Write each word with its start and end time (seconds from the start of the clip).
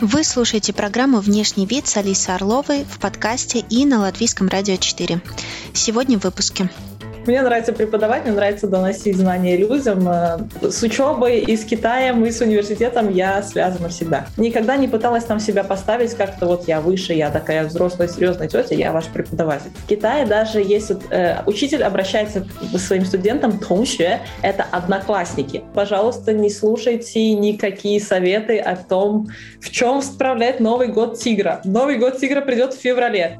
Вы 0.00 0.22
слушаете 0.22 0.72
программу 0.72 1.18
«Внешний 1.18 1.66
вид» 1.66 1.88
с 1.88 1.96
Алисой 1.96 2.36
Орловой 2.36 2.84
в 2.84 3.00
подкасте 3.00 3.64
и 3.68 3.84
на 3.84 3.98
Латвийском 3.98 4.46
радио 4.46 4.76
4. 4.76 5.20
Сегодня 5.74 6.20
в 6.20 6.22
выпуске. 6.22 6.70
Мне 7.28 7.42
нравится 7.42 7.74
преподавать, 7.74 8.24
мне 8.24 8.32
нравится 8.32 8.66
доносить 8.66 9.14
знания 9.14 9.54
людям. 9.58 10.08
Э, 10.08 10.38
с 10.62 10.82
учебой 10.82 11.40
и 11.40 11.58
с 11.58 11.64
Китаем, 11.66 12.24
и 12.24 12.30
с 12.30 12.40
университетом 12.40 13.12
я 13.12 13.42
связана 13.42 13.90
всегда. 13.90 14.28
Никогда 14.38 14.78
не 14.78 14.88
пыталась 14.88 15.24
там 15.24 15.38
себя 15.38 15.62
поставить 15.62 16.14
как-то 16.14 16.46
вот 16.46 16.66
я 16.66 16.80
выше, 16.80 17.12
я 17.12 17.28
такая 17.28 17.66
взрослая, 17.66 18.08
серьезная 18.08 18.48
тетя, 18.48 18.74
я 18.74 18.92
ваш 18.92 19.08
преподаватель. 19.08 19.70
В 19.76 19.86
Китае 19.86 20.24
даже 20.24 20.60
если 20.60 20.96
э, 21.10 21.42
учитель 21.44 21.84
обращается 21.84 22.46
к 22.72 22.78
своим 22.78 23.04
студентам, 23.04 23.58
тонще, 23.58 24.20
это 24.40 24.62
одноклассники. 24.62 25.62
Пожалуйста, 25.74 26.32
не 26.32 26.48
слушайте 26.48 27.34
никакие 27.34 28.00
советы 28.00 28.58
о 28.58 28.74
том, 28.74 29.26
в 29.60 29.68
чем 29.68 30.00
справлять 30.00 30.60
Новый 30.60 30.88
год 30.88 31.18
тигра. 31.18 31.60
Новый 31.64 31.98
год 31.98 32.16
тигра 32.16 32.40
придет 32.40 32.72
в 32.72 32.80
феврале. 32.80 33.38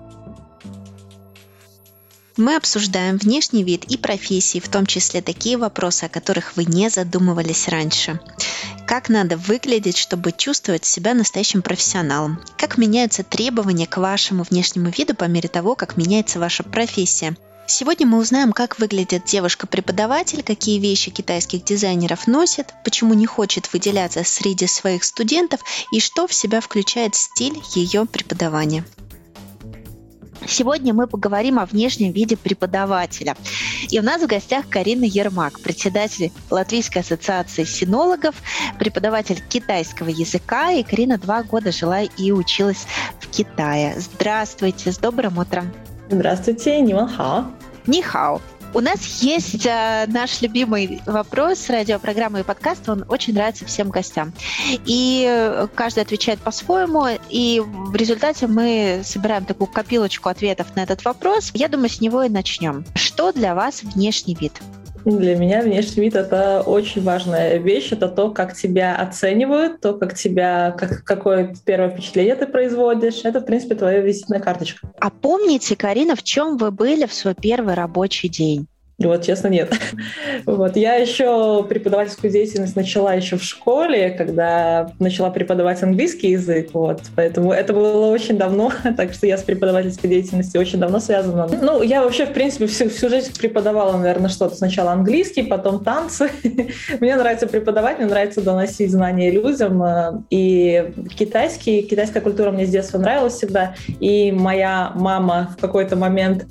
Мы 2.38 2.54
обсуждаем 2.54 3.18
внешний 3.18 3.64
вид 3.64 3.84
и 3.86 3.96
профессии, 3.96 4.60
в 4.60 4.68
том 4.68 4.86
числе 4.86 5.22
такие 5.22 5.56
вопросы, 5.56 6.04
о 6.04 6.08
которых 6.08 6.56
вы 6.56 6.66
не 6.66 6.88
задумывались 6.88 7.66
раньше. 7.66 8.20
Как 8.86 9.08
надо 9.08 9.36
выглядеть, 9.36 9.96
чтобы 9.96 10.30
чувствовать 10.30 10.84
себя 10.84 11.14
настоящим 11.14 11.62
профессионалом? 11.62 12.40
Как 12.56 12.78
меняются 12.78 13.24
требования 13.24 13.88
к 13.88 13.96
вашему 13.96 14.44
внешнему 14.48 14.90
виду 14.96 15.16
по 15.16 15.24
мере 15.24 15.48
того, 15.48 15.74
как 15.74 15.96
меняется 15.96 16.38
ваша 16.38 16.62
профессия? 16.62 17.36
Сегодня 17.66 18.06
мы 18.06 18.18
узнаем, 18.18 18.52
как 18.52 18.78
выглядит 18.78 19.24
девушка-преподаватель, 19.24 20.44
какие 20.44 20.78
вещи 20.78 21.10
китайских 21.10 21.64
дизайнеров 21.64 22.28
носит, 22.28 22.72
почему 22.84 23.14
не 23.14 23.26
хочет 23.26 23.70
выделяться 23.72 24.22
среди 24.22 24.68
своих 24.68 25.02
студентов 25.02 25.60
и 25.92 25.98
что 25.98 26.28
в 26.28 26.32
себя 26.32 26.60
включает 26.60 27.16
стиль 27.16 27.60
ее 27.74 28.06
преподавания. 28.06 28.84
Сегодня 30.48 30.94
мы 30.94 31.06
поговорим 31.06 31.58
о 31.58 31.66
внешнем 31.66 32.12
виде 32.12 32.36
преподавателя. 32.36 33.36
И 33.90 34.00
у 34.00 34.02
нас 34.02 34.22
в 34.22 34.26
гостях 34.26 34.68
Карина 34.68 35.04
Ермак, 35.04 35.60
председатель 35.60 36.32
Латвийской 36.50 37.00
ассоциации 37.00 37.64
синологов, 37.64 38.34
преподаватель 38.78 39.42
китайского 39.46 40.08
языка. 40.08 40.72
И 40.72 40.82
Карина 40.82 41.18
два 41.18 41.42
года 41.42 41.70
жила 41.70 42.00
и 42.00 42.32
училась 42.32 42.86
в 43.20 43.28
Китае. 43.28 43.94
Здравствуйте, 43.98 44.90
с 44.90 44.98
добрым 44.98 45.38
утром. 45.38 45.70
Здравствуйте, 46.10 46.80
Нихао. 46.80 47.44
Нихао. 47.86 48.40
У 48.74 48.80
нас 48.80 49.22
есть 49.22 49.66
э, 49.66 50.06
наш 50.08 50.42
любимый 50.42 51.00
вопрос 51.06 51.68
радиопрограммы 51.70 52.40
и 52.40 52.42
подкаста. 52.42 52.92
Он 52.92 53.04
очень 53.08 53.34
нравится 53.34 53.64
всем 53.64 53.88
гостям. 53.88 54.32
И 54.84 55.66
каждый 55.74 56.02
отвечает 56.02 56.38
по-своему. 56.40 57.06
И 57.30 57.62
в 57.64 57.94
результате 57.94 58.46
мы 58.46 59.00
собираем 59.04 59.44
такую 59.44 59.68
копилочку 59.68 60.28
ответов 60.28 60.74
на 60.76 60.80
этот 60.80 61.04
вопрос. 61.04 61.50
Я 61.54 61.68
думаю, 61.68 61.88
с 61.88 62.00
него 62.00 62.22
и 62.22 62.28
начнем. 62.28 62.84
Что 62.94 63.32
для 63.32 63.54
вас 63.54 63.82
внешний 63.82 64.34
вид? 64.34 64.52
Для 65.16 65.36
меня 65.36 65.62
внешний 65.62 66.02
вид— 66.02 66.14
это 66.16 66.60
очень 66.60 67.02
важная 67.02 67.56
вещь. 67.56 67.92
Это 67.92 68.08
то, 68.08 68.30
как 68.30 68.54
тебя 68.54 68.94
оценивают, 68.96 69.80
то, 69.80 69.94
как 69.94 70.14
тебя, 70.14 70.72
как, 70.72 71.02
какое 71.02 71.54
первое 71.64 71.88
впечатление 71.88 72.34
ты 72.34 72.46
производишь. 72.46 73.24
Это, 73.24 73.40
в 73.40 73.46
принципе, 73.46 73.74
твоя 73.74 74.00
визитная 74.00 74.40
карточка. 74.40 74.86
А 75.00 75.08
помните, 75.08 75.76
Карина, 75.76 76.14
в 76.14 76.22
чем 76.22 76.58
вы 76.58 76.70
были 76.70 77.06
в 77.06 77.14
свой 77.14 77.34
первый 77.34 77.74
рабочий 77.74 78.28
день? 78.28 78.66
Вот, 78.98 79.24
честно, 79.24 79.46
нет. 79.46 79.72
Вот. 80.44 80.76
Я 80.76 80.96
еще 80.96 81.62
преподавательскую 81.68 82.32
деятельность 82.32 82.74
начала 82.74 83.14
еще 83.14 83.36
в 83.36 83.44
школе, 83.44 84.10
когда 84.10 84.90
начала 84.98 85.30
преподавать 85.30 85.82
английский 85.84 86.30
язык. 86.30 86.70
Вот. 86.72 87.02
Поэтому 87.14 87.52
это 87.52 87.72
было 87.72 88.06
очень 88.06 88.36
давно, 88.36 88.72
так 88.96 89.12
что 89.12 89.28
я 89.28 89.38
с 89.38 89.42
преподавательской 89.42 90.10
деятельностью 90.10 90.60
очень 90.60 90.80
давно 90.80 90.98
связана. 90.98 91.48
Ну, 91.60 91.82
я 91.82 92.02
вообще, 92.02 92.26
в 92.26 92.32
принципе, 92.32 92.66
всю, 92.66 92.88
всю 92.88 93.08
жизнь 93.08 93.38
преподавала, 93.38 93.96
наверное, 93.96 94.30
что-то. 94.30 94.56
Сначала 94.56 94.90
английский, 94.90 95.44
потом 95.44 95.84
танцы. 95.84 96.30
мне 97.00 97.14
нравится 97.14 97.46
преподавать, 97.46 97.98
мне 97.98 98.08
нравится 98.08 98.40
доносить 98.40 98.90
знания 98.90 99.30
людям. 99.30 100.24
И 100.30 100.92
китайский, 101.16 101.82
китайская 101.82 102.20
культура 102.20 102.50
мне 102.50 102.66
с 102.66 102.70
детства 102.70 102.98
нравилась 102.98 103.34
всегда. 103.34 103.74
И 104.00 104.32
моя 104.32 104.90
мама 104.96 105.54
в 105.56 105.60
какой-то 105.60 105.94
момент 105.94 106.46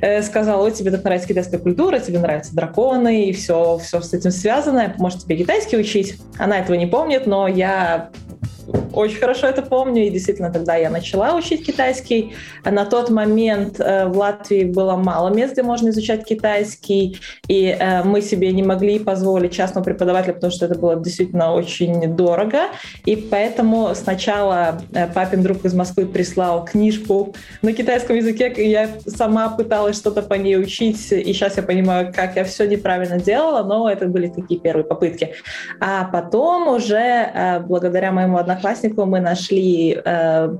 э, 0.00 0.22
сказала, 0.22 0.64
ой, 0.64 0.72
тебе 0.72 0.90
так 0.90 1.04
нравится 1.04 1.28
китайская 1.28 1.58
культура, 1.58 1.83
культура, 1.84 2.00
тебе 2.00 2.18
нравятся 2.18 2.54
драконы 2.54 3.26
и 3.26 3.32
все, 3.32 3.78
все 3.78 4.00
с 4.00 4.14
этим 4.14 4.30
связанное. 4.30 4.94
Может, 4.98 5.24
тебе 5.24 5.36
китайский 5.36 5.76
учить? 5.76 6.18
Она 6.38 6.58
этого 6.58 6.76
не 6.76 6.86
помнит, 6.86 7.26
но 7.26 7.46
я 7.46 8.10
очень 8.92 9.18
хорошо 9.18 9.46
это 9.46 9.62
помню, 9.62 10.06
и 10.06 10.10
действительно 10.10 10.52
тогда 10.52 10.76
я 10.76 10.90
начала 10.90 11.34
учить 11.34 11.66
китайский. 11.66 12.34
На 12.64 12.84
тот 12.84 13.10
момент 13.10 13.80
э, 13.80 14.06
в 14.06 14.16
Латвии 14.16 14.64
было 14.64 14.96
мало 14.96 15.30
мест, 15.30 15.52
где 15.52 15.62
можно 15.62 15.88
изучать 15.88 16.24
китайский, 16.24 17.18
и 17.48 17.76
э, 17.78 18.02
мы 18.04 18.22
себе 18.22 18.52
не 18.52 18.62
могли 18.62 18.98
позволить 18.98 19.52
частного 19.52 19.84
преподавателя, 19.84 20.34
потому 20.34 20.52
что 20.52 20.66
это 20.66 20.78
было 20.78 20.96
действительно 20.96 21.52
очень 21.52 22.14
дорого, 22.14 22.68
и 23.04 23.16
поэтому 23.16 23.94
сначала 23.94 24.80
э, 24.92 25.08
папин 25.08 25.42
друг 25.42 25.64
из 25.64 25.74
Москвы 25.74 26.06
прислал 26.06 26.64
книжку 26.64 27.34
на 27.62 27.72
китайском 27.72 28.16
языке, 28.16 28.52
и 28.56 28.68
я 28.68 28.88
сама 29.06 29.48
пыталась 29.48 29.96
что-то 29.96 30.22
по 30.22 30.34
ней 30.34 30.56
учить, 30.56 31.12
и 31.12 31.32
сейчас 31.32 31.56
я 31.56 31.62
понимаю, 31.62 32.12
как 32.14 32.36
я 32.36 32.44
все 32.44 32.66
неправильно 32.66 33.18
делала, 33.18 33.62
но 33.62 33.90
это 33.90 34.06
были 34.06 34.28
такие 34.28 34.60
первые 34.60 34.84
попытки. 34.84 35.34
А 35.80 36.04
потом 36.04 36.68
уже 36.68 37.60
благодаря 37.66 38.12
моему 38.12 38.38
однокласснику 38.38 38.53
однокласснику 38.54 39.04
мы 39.04 39.20
нашли 39.20 40.00
э, 40.04 40.56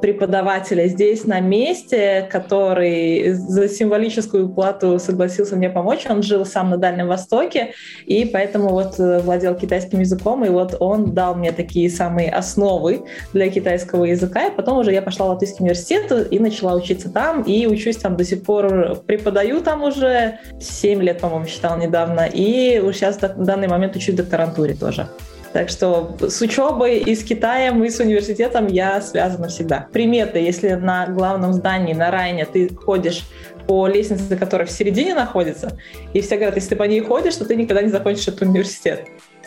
преподавателя 0.00 0.86
здесь 0.86 1.24
на 1.24 1.40
месте, 1.40 2.28
который 2.30 3.32
за 3.32 3.68
символическую 3.68 4.48
плату 4.48 4.98
согласился 4.98 5.56
мне 5.56 5.70
помочь. 5.70 6.06
Он 6.08 6.22
жил 6.22 6.44
сам 6.44 6.70
на 6.70 6.76
Дальнем 6.76 7.08
Востоке, 7.08 7.72
и 8.06 8.24
поэтому 8.24 8.68
вот 8.68 9.00
э, 9.00 9.20
владел 9.20 9.54
китайским 9.54 10.00
языком, 10.00 10.44
и 10.44 10.48
вот 10.50 10.76
он 10.78 11.14
дал 11.14 11.34
мне 11.34 11.52
такие 11.52 11.90
самые 11.90 12.30
основы 12.30 13.04
для 13.32 13.50
китайского 13.50 14.04
языка, 14.04 14.46
и 14.46 14.54
потом 14.54 14.78
уже 14.78 14.92
я 14.92 15.02
пошла 15.02 15.26
в 15.26 15.30
Латвийский 15.30 15.64
университет 15.64 16.28
и 16.30 16.38
начала 16.38 16.74
учиться 16.74 17.10
там, 17.10 17.42
и 17.42 17.66
учусь 17.66 17.96
там 17.96 18.16
до 18.16 18.24
сих 18.24 18.44
пор, 18.44 18.96
преподаю 19.06 19.60
там 19.60 19.82
уже 19.82 20.38
7 20.60 21.02
лет, 21.02 21.20
по-моему, 21.20 21.46
считал 21.46 21.78
недавно, 21.78 22.28
и 22.32 22.80
сейчас 22.92 23.16
в 23.16 23.44
данный 23.44 23.68
момент 23.68 23.96
учусь 23.96 24.14
в 24.14 24.16
докторантуре 24.16 24.74
тоже. 24.74 25.08
Так 25.52 25.68
что 25.68 26.16
с 26.20 26.40
учебой 26.40 26.98
и 26.98 27.14
с 27.14 27.22
Китаем, 27.22 27.84
и 27.84 27.90
с 27.90 28.00
университетом 28.00 28.68
я 28.68 29.00
связана 29.02 29.48
всегда. 29.48 29.86
Приметы, 29.92 30.38
если 30.38 30.70
на 30.70 31.06
главном 31.06 31.52
здании, 31.52 31.92
на 31.92 32.10
Райне, 32.10 32.46
ты 32.46 32.74
ходишь 32.74 33.24
по 33.66 33.86
лестнице, 33.86 34.36
которая 34.36 34.66
в 34.66 34.70
середине 34.70 35.14
находится, 35.14 35.78
и 36.14 36.20
все 36.20 36.36
говорят, 36.36 36.56
если 36.56 36.70
ты 36.70 36.76
по 36.76 36.84
ней 36.84 37.00
ходишь, 37.00 37.36
то 37.36 37.44
ты 37.44 37.54
никогда 37.54 37.82
не 37.82 37.90
закончишь 37.90 38.28
этот 38.28 38.42
университет. 38.42 39.06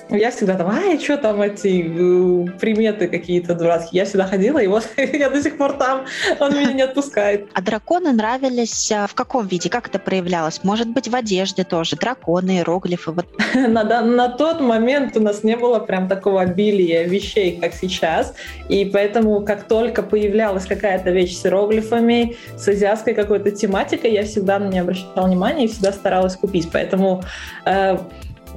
Я 0.10 0.30
всегда 0.30 0.56
там, 0.56 0.70
ай, 0.70 1.00
что 1.00 1.18
там 1.18 1.42
эти 1.42 1.82
э, 1.82 2.52
приметы 2.60 3.08
какие-то 3.08 3.56
дурацкие. 3.56 4.02
Я 4.02 4.06
всегда 4.06 4.28
ходила, 4.28 4.60
и 4.60 4.68
вот 4.68 4.88
я 4.98 5.30
до 5.30 5.42
сих 5.42 5.58
пор 5.58 5.74
там, 5.74 6.06
он 6.40 6.54
меня 6.54 6.74
не 6.74 6.82
отпускает. 6.84 7.50
А 7.54 7.62
драконы 7.62 8.12
нравились 8.12 8.92
а, 8.92 9.08
в 9.08 9.16
каком 9.16 9.48
виде? 9.48 9.70
Как 9.70 9.88
это 9.88 9.98
проявлялось? 9.98 10.64
Может 10.64 10.90
быть, 10.90 11.08
в 11.08 11.16
одежде 11.16 11.64
тоже? 11.64 11.96
Драконы, 11.96 12.58
иероглифы? 12.58 13.12
Вот. 13.12 13.26
на, 13.56 13.84
на 14.02 14.30
тот 14.30 14.62
момент 14.62 15.18
у 15.18 15.22
нас 15.22 15.44
не 15.44 15.58
было 15.58 15.80
прям 15.80 16.08
такого 16.08 16.42
обилия 16.42 17.04
вещей, 17.04 17.60
как 17.60 17.74
сейчас. 17.74 18.36
И 18.70 18.86
поэтому, 18.86 19.42
как 19.42 19.68
только 19.68 20.04
появлялась 20.04 20.66
какая-то 20.66 21.10
вещь 21.10 21.36
с 21.36 21.46
иероглифами, 21.46 22.38
с 22.56 22.68
азиатской 22.68 23.16
какой-то 23.16 23.50
тематикой, 23.50 24.12
я 24.12 24.24
всегда 24.24 24.60
на 24.60 24.68
нее 24.68 24.82
обращала 24.82 25.26
внимание 25.26 25.66
и 25.66 25.68
всегда 25.68 25.92
старалась 25.92 26.36
купить. 26.36 26.70
Поэтому 26.72 27.24
э, 27.66 27.98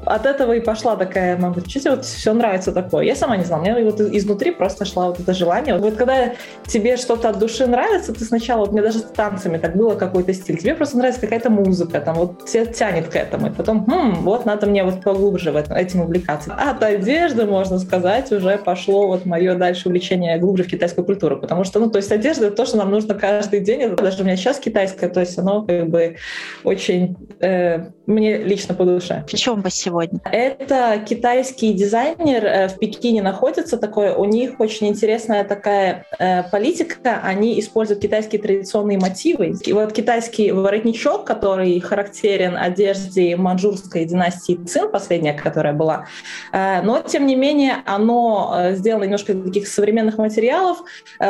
от 0.09 0.27
этого 0.27 0.53
и 0.53 0.61
пошла 0.61 0.97
такая, 0.97 1.37
мама 1.37 1.57
что 1.69 1.91
вот 1.91 2.05
все 2.05 2.33
нравится 2.33 2.73
такое? 2.73 3.05
Я 3.05 3.15
сама 3.15 3.37
не 3.37 3.45
знала, 3.45 3.63
мне 3.63 3.85
вот 3.85 4.01
изнутри 4.01 4.51
просто 4.51 4.85
шла 4.85 5.09
вот 5.09 5.21
это 5.21 5.35
желание. 5.35 5.77
Вот 5.77 5.97
когда 5.97 6.33
тебе 6.67 6.97
что-то 6.97 7.31
от 7.31 7.39
души 7.39 7.67
нравится, 7.67 8.13
ты 8.13 8.25
сначала, 8.25 8.61
вот 8.61 8.73
мне 8.73 8.83
даже 8.83 8.99
с 8.99 9.03
танцами 9.03 9.59
так 9.59 9.77
было 9.77 9.95
какой-то 9.95 10.33
стиль, 10.33 10.59
тебе 10.59 10.75
просто 10.75 10.99
нравится 10.99 11.21
какая-то 11.21 11.51
музыка, 11.51 12.01
там 12.01 12.17
вот 12.17 12.47
тебя 12.47 12.67
тянет 12.67 13.09
к 13.09 13.17
этому, 13.17 13.49
и 13.49 13.51
потом, 13.51 13.85
хм, 13.85 14.23
вот 14.23 14.47
надо 14.47 14.67
мне 14.67 14.85
вот 14.85 15.03
поглубже 15.03 15.53
в 15.53 15.57
этом, 15.57 15.77
этим 15.77 16.01
увлекаться. 16.01 16.53
От 16.55 16.83
одежды, 16.83 17.45
можно 17.45 17.79
сказать, 17.79 18.33
уже 18.33 18.59
пошло 18.59 19.09
вот 19.09 19.27
мое 19.27 19.55
дальше 19.55 19.89
увлечение 19.89 20.39
глубже 20.39 20.65
в 20.65 20.69
китайскую 20.69 21.05
культуру, 21.05 21.39
потому 21.39 21.65
что, 21.65 21.81
ну, 21.81 21.91
то 21.91 21.99
есть 21.99 22.11
одежда— 22.13 22.47
это 22.49 22.57
то, 22.57 22.67
что 22.67 22.77
нам 22.79 22.91
нужно 22.91 23.15
каждый 23.15 23.61
день, 23.61 23.83
это 23.83 24.03
даже 24.03 24.23
у 24.23 24.25
меня 24.25 24.37
сейчас 24.37 24.59
китайская, 24.59 25.09
то 25.09 25.21
есть 25.21 25.39
оно 25.39 25.63
как 25.63 25.89
бы 25.89 26.17
очень 26.65 27.17
э, 27.41 27.91
мне 28.09 28.39
лично 28.39 28.75
по 28.75 28.85
душе. 28.85 29.23
В 29.29 29.37
чем 29.37 29.61
вы 29.61 29.71
сегодня? 29.71 30.19
Это 30.25 30.99
китайский 31.07 31.75
дизайнер 31.75 32.45
э, 32.45 32.69
в 32.69 32.79
Пекине 32.79 33.21
находится 33.21 33.77
такой. 33.77 34.13
У 34.13 34.25
них 34.25 34.59
очень 34.59 34.89
интересная 34.89 35.45
такая 35.45 36.07
э, 36.19 36.43
политика. 36.45 37.21
Они 37.23 37.61
используют 37.61 38.01
китайские 38.01 38.41
традиционные 38.41 38.99
мотивы. 38.99 39.55
И 39.63 39.73
вот 39.75 39.93
китайский 39.93 40.53
воротничок, 40.53 41.27
который 41.27 41.79
характерен 41.81 42.57
одежде 42.57 43.37
манчжурской 43.37 44.07
династии 44.07 44.55
Цин, 44.55 44.91
последняя, 44.91 45.35
которая 45.35 45.75
была. 45.75 46.07
Э, 46.53 46.81
но, 46.81 47.03
тем 47.03 47.27
не 47.27 47.37
менее, 47.37 47.83
оно 47.85 48.71
сделано 48.73 49.05
немножко 49.05 49.33
из 49.33 49.45
таких 49.45 49.69
современных 49.69 50.17
материалов, 50.17 50.79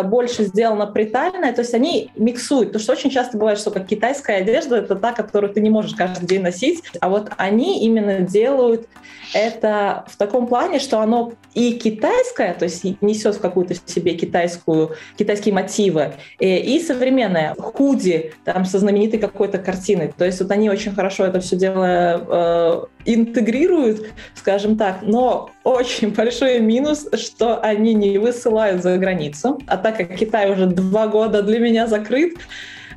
больше 0.05 0.45
сделано 0.45 0.87
притальное. 0.87 1.53
То 1.53 1.63
есть 1.63 1.75
они 1.75 2.13
миксуют. 2.15 2.69
Потому 2.69 2.83
что 2.83 2.93
очень 2.93 3.11
часто 3.11 3.37
бывает, 3.37 3.59
что 3.59 3.73
как 3.73 3.87
китайская 3.87 4.37
одежда— 4.37 4.77
это 4.79 4.95
та, 4.95 5.13
которую 5.13 5.53
ты 5.53 5.61
не 5.61 5.71
можешь 5.71 5.95
каждый 5.95 6.27
день 6.27 6.43
носить. 6.43 6.68
А 7.01 7.09
вот 7.09 7.31
они 7.37 7.85
именно 7.85 8.21
делают 8.21 8.89
это 9.35 10.05
в 10.09 10.17
таком 10.17 10.47
плане, 10.47 10.79
что 10.79 11.01
оно 11.01 11.33
и 11.55 11.73
китайское, 11.73 12.55
то 12.55 12.65
есть 12.65 12.85
несет 13.03 13.37
в 13.37 13.41
какую-то 13.41 13.75
в 13.75 13.91
себе 13.91 14.15
китайскую, 14.15 14.93
китайские 15.19 15.55
мотивы, 15.55 16.15
и, 16.39 16.57
и 16.57 16.81
современное, 16.81 17.55
худи, 17.55 18.33
там 18.45 18.65
со 18.65 18.79
знаменитой 18.79 19.19
какой-то 19.19 19.59
картиной. 19.59 20.13
То 20.17 20.25
есть 20.25 20.41
вот 20.41 20.51
они 20.51 20.71
очень 20.71 20.93
хорошо 20.93 21.25
это 21.25 21.41
все 21.41 21.57
дело 21.57 22.87
э, 23.05 23.13
интегрируют, 23.13 24.07
скажем 24.35 24.77
так, 24.77 25.01
но 25.03 25.51
очень 25.65 26.11
большой 26.15 26.61
минус, 26.61 27.09
что 27.15 27.59
они 27.61 27.95
не 27.95 28.19
высылают 28.19 28.83
за 28.83 28.97
границу. 28.97 29.59
А 29.67 29.77
так 29.77 29.97
как 29.97 30.17
Китай 30.17 30.51
уже 30.53 30.67
два 30.67 31.09
года 31.09 31.43
для 31.43 31.59
меня 31.59 31.87
закрыт, 31.87 32.35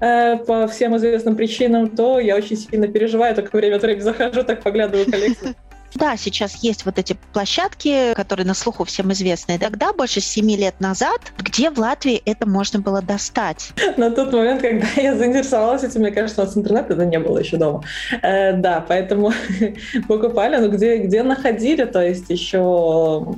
э, 0.02 0.38
по 0.38 0.68
всем 0.68 0.98
известным 0.98 1.36
причинам, 1.36 1.90
то 1.90 2.20
я 2.20 2.36
очень 2.36 2.58
сильно 2.58 2.88
переживаю, 2.88 3.36
только 3.36 3.56
время 3.56 3.78
от 3.78 3.84
времени 3.84 4.02
захожу, 4.02 4.44
так 4.44 4.62
поглядываю 4.62 5.10
коллекцию. 5.10 5.56
Да, 5.96 6.16
сейчас 6.16 6.56
есть 6.64 6.86
вот 6.86 6.98
эти 6.98 7.18
площадки, 7.34 8.14
которые 8.14 8.46
на 8.46 8.54
слуху 8.54 8.86
всем 8.86 9.12
известны. 9.12 9.60
Тогда, 9.60 9.94
больше 9.94 10.22
семи 10.22 10.56
лет 10.56 10.80
назад, 10.80 11.20
где 11.38 11.70
в 11.70 11.78
Латвии 11.78 12.22
это 12.26 12.48
можно 12.48 12.80
было 12.80 13.02
достать? 13.02 13.72
На 13.98 14.12
тот 14.12 14.32
момент, 14.32 14.62
когда 14.62 14.88
я 14.96 15.16
заинтересовалась 15.16 15.84
этим, 15.84 16.02
мне 16.02 16.12
кажется, 16.12 16.42
у 16.42 16.46
нас 16.46 16.56
интернета 16.56 16.94
это 16.94 17.06
не 17.06 17.20
было 17.20 17.40
еще 17.40 17.58
дома. 17.58 17.84
Э, 18.22 18.54
да, 18.54 18.84
поэтому 18.88 19.34
покупали, 20.08 20.58
но 20.58 20.70
где, 20.70 20.98
где 20.98 21.24
находили, 21.24 21.84
то 21.86 22.02
есть 22.02 22.30
еще 22.30 23.36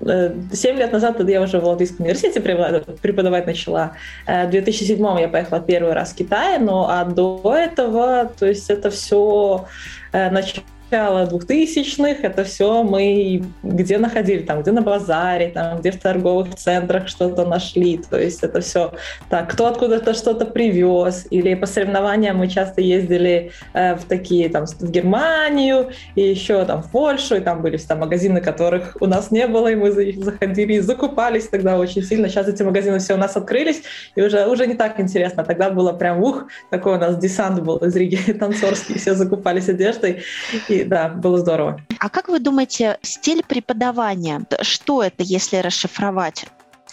7 0.00 0.76
лет 0.76 0.92
назад 0.92 1.28
я 1.28 1.42
уже 1.42 1.60
в 1.60 1.64
Латвийском 1.64 2.06
университете 2.06 2.40
преподавать 2.40 3.46
начала. 3.46 3.92
Э, 4.26 4.46
в 4.46 4.50
2007 4.50 5.20
я 5.20 5.28
поехала 5.28 5.60
первый 5.60 5.92
раз 5.92 6.12
в 6.12 6.16
Китай, 6.16 6.58
но 6.58 6.88
а 6.88 7.04
до 7.04 7.40
этого, 7.54 8.30
то 8.38 8.46
есть 8.46 8.70
это 8.70 8.90
все 8.90 9.66
э, 10.12 10.30
начало 10.30 10.64
начала 10.90 11.24
2000-х 11.26 12.22
это 12.22 12.44
все 12.44 12.82
мы 12.82 13.42
где 13.62 13.98
находили, 13.98 14.42
там, 14.42 14.62
где 14.62 14.72
на 14.72 14.82
базаре, 14.82 15.48
там, 15.48 15.78
где 15.78 15.90
в 15.90 15.98
торговых 15.98 16.54
центрах 16.56 17.08
что-то 17.08 17.44
нашли. 17.44 17.98
То 17.98 18.18
есть 18.18 18.42
это 18.42 18.60
все 18.60 18.92
так, 19.28 19.50
кто 19.50 19.66
откуда-то 19.66 20.14
что-то 20.14 20.44
привез. 20.46 21.26
Или 21.30 21.54
по 21.54 21.66
соревнованиям 21.66 22.38
мы 22.38 22.48
часто 22.48 22.80
ездили 22.80 23.52
э, 23.72 23.94
в 23.94 24.04
такие, 24.04 24.48
там, 24.48 24.66
в 24.66 24.90
Германию 24.90 25.90
и 26.16 26.22
еще 26.22 26.64
там 26.64 26.82
в 26.82 26.90
Польшу, 26.90 27.36
и 27.36 27.40
там 27.40 27.62
были 27.62 27.76
там 27.76 28.00
магазины, 28.00 28.40
которых 28.40 28.96
у 29.00 29.06
нас 29.06 29.30
не 29.30 29.46
было, 29.46 29.68
и 29.68 29.76
мы 29.76 29.90
заходили 29.92 30.74
и 30.74 30.80
закупались 30.80 31.48
тогда 31.48 31.78
очень 31.78 32.02
сильно. 32.02 32.28
Сейчас 32.28 32.48
эти 32.48 32.62
магазины 32.62 32.98
все 32.98 33.14
у 33.14 33.18
нас 33.18 33.36
открылись, 33.36 33.82
и 34.16 34.22
уже, 34.22 34.46
уже 34.46 34.66
не 34.66 34.74
так 34.74 34.98
интересно. 35.00 35.44
Тогда 35.44 35.70
было 35.70 35.92
прям, 35.92 36.22
ух, 36.22 36.46
такой 36.70 36.96
у 36.96 36.98
нас 36.98 37.16
десант 37.16 37.60
был 37.60 37.76
из 37.76 37.94
Риги 37.96 38.16
танцорский, 38.40 38.98
все 38.98 39.14
закупались 39.14 39.68
одеждой, 39.68 40.22
и 40.68 40.79
да, 40.84 41.08
было 41.08 41.38
здорово. 41.38 41.80
А 41.98 42.08
как 42.08 42.28
вы 42.28 42.38
думаете, 42.38 42.98
стиль 43.02 43.42
преподавания, 43.46 44.42
что 44.62 45.02
это, 45.02 45.22
если 45.22 45.58
расшифровать? 45.58 46.46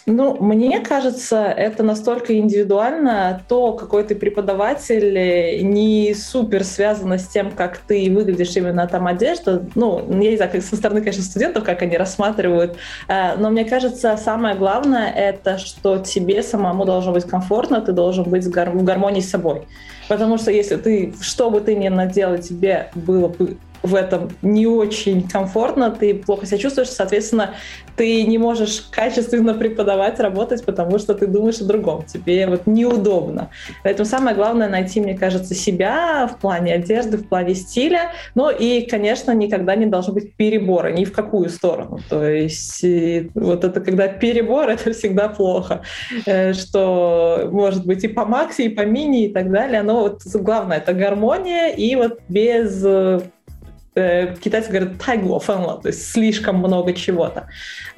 Ну, 0.09 0.37
мне 0.39 0.79
кажется, 0.79 1.43
это 1.47 1.83
настолько 1.83 2.37
индивидуально. 2.37 3.41
То, 3.49 3.73
какой 3.73 4.05
ты 4.05 4.15
преподаватель, 4.15 5.61
не 5.69 6.13
супер 6.13 6.63
связано 6.63 7.17
с 7.17 7.27
тем, 7.27 7.51
как 7.51 7.79
ты 7.79 8.09
выглядишь 8.09 8.55
именно 8.55 8.87
там 8.87 9.05
одежда. 9.05 9.65
Ну, 9.75 9.99
я 10.09 10.31
не 10.31 10.37
знаю, 10.37 10.49
как 10.49 10.63
со 10.63 10.77
стороны, 10.77 11.01
конечно, 11.01 11.23
студентов, 11.23 11.65
как 11.65 11.81
они 11.81 11.97
рассматривают. 11.97 12.77
Э, 13.09 13.35
но 13.35 13.49
мне 13.49 13.65
кажется, 13.65 14.15
самое 14.15 14.55
главное— 14.55 15.11
это 15.15 15.57
что 15.57 15.97
тебе 15.97 16.41
самому 16.41 16.85
должно 16.85 17.11
быть 17.11 17.25
комфортно, 17.25 17.81
ты 17.81 17.91
должен 17.91 18.23
быть 18.23 18.45
в 18.45 18.49
гармонии 18.49 19.19
с 19.19 19.29
собой. 19.29 19.67
Потому 20.07 20.37
что 20.37 20.51
если 20.51 20.77
ты, 20.77 21.13
что 21.19 21.49
бы 21.49 21.59
ты 21.59 21.75
ни 21.75 21.89
наделал, 21.89 22.37
тебе 22.37 22.89
было 22.95 23.27
бы 23.27 23.57
в 23.83 23.95
этом 23.95 24.29
не 24.41 24.67
очень 24.67 25.27
комфортно, 25.27 25.91
ты 25.91 26.13
плохо 26.13 26.45
себя 26.45 26.57
чувствуешь, 26.57 26.89
соответственно, 26.89 27.55
ты 27.95 28.23
не 28.23 28.37
можешь 28.37 28.81
качественно 28.91 29.53
преподавать, 29.53 30.19
работать, 30.19 30.63
потому 30.63 30.99
что 30.99 31.13
ты 31.15 31.27
думаешь 31.27 31.59
о 31.59 31.65
другом, 31.65 32.03
тебе 32.03 32.47
вот 32.47 32.67
неудобно. 32.67 33.49
Поэтому 33.83 34.05
самое 34.05 34.35
главное 34.35 34.69
найти, 34.69 35.01
мне 35.01 35.17
кажется, 35.17 35.55
себя 35.55 36.27
в 36.27 36.39
плане 36.39 36.73
одежды, 36.73 37.17
в 37.17 37.27
плане 37.27 37.55
стиля, 37.55 38.11
ну 38.35 38.49
и, 38.49 38.81
конечно, 38.81 39.31
никогда 39.31 39.75
не 39.75 39.85
должно 39.85 40.13
быть 40.13 40.35
перебора 40.35 40.91
ни 40.91 41.05
в 41.05 41.11
какую 41.11 41.49
сторону. 41.49 41.99
То 42.09 42.23
есть 42.23 42.83
вот 43.33 43.63
это 43.63 43.81
когда 43.81 44.07
перебор, 44.07 44.69
это 44.69 44.93
всегда 44.93 45.29
плохо, 45.29 45.81
э, 46.25 46.53
что 46.53 47.49
может 47.51 47.85
быть 47.85 48.03
и 48.03 48.07
по 48.07 48.25
макси, 48.25 48.63
и 48.63 48.69
по 48.69 48.81
мини, 48.81 49.25
и 49.25 49.33
так 49.33 49.51
далее, 49.51 49.81
но 49.81 50.01
вот 50.01 50.21
главное— 50.25 50.77
это 50.79 50.93
гармония, 50.93 51.69
и 51.69 51.95
вот 51.95 52.19
без 52.27 52.83
Э, 52.87 53.19
китайцы 54.41 54.69
говорят 54.69 54.99
тайго 55.03 55.39
фэнла, 55.39 55.81
то 55.81 55.87
есть 55.89 56.11
слишком 56.11 56.57
много 56.57 56.93
чего-то. 56.93 57.47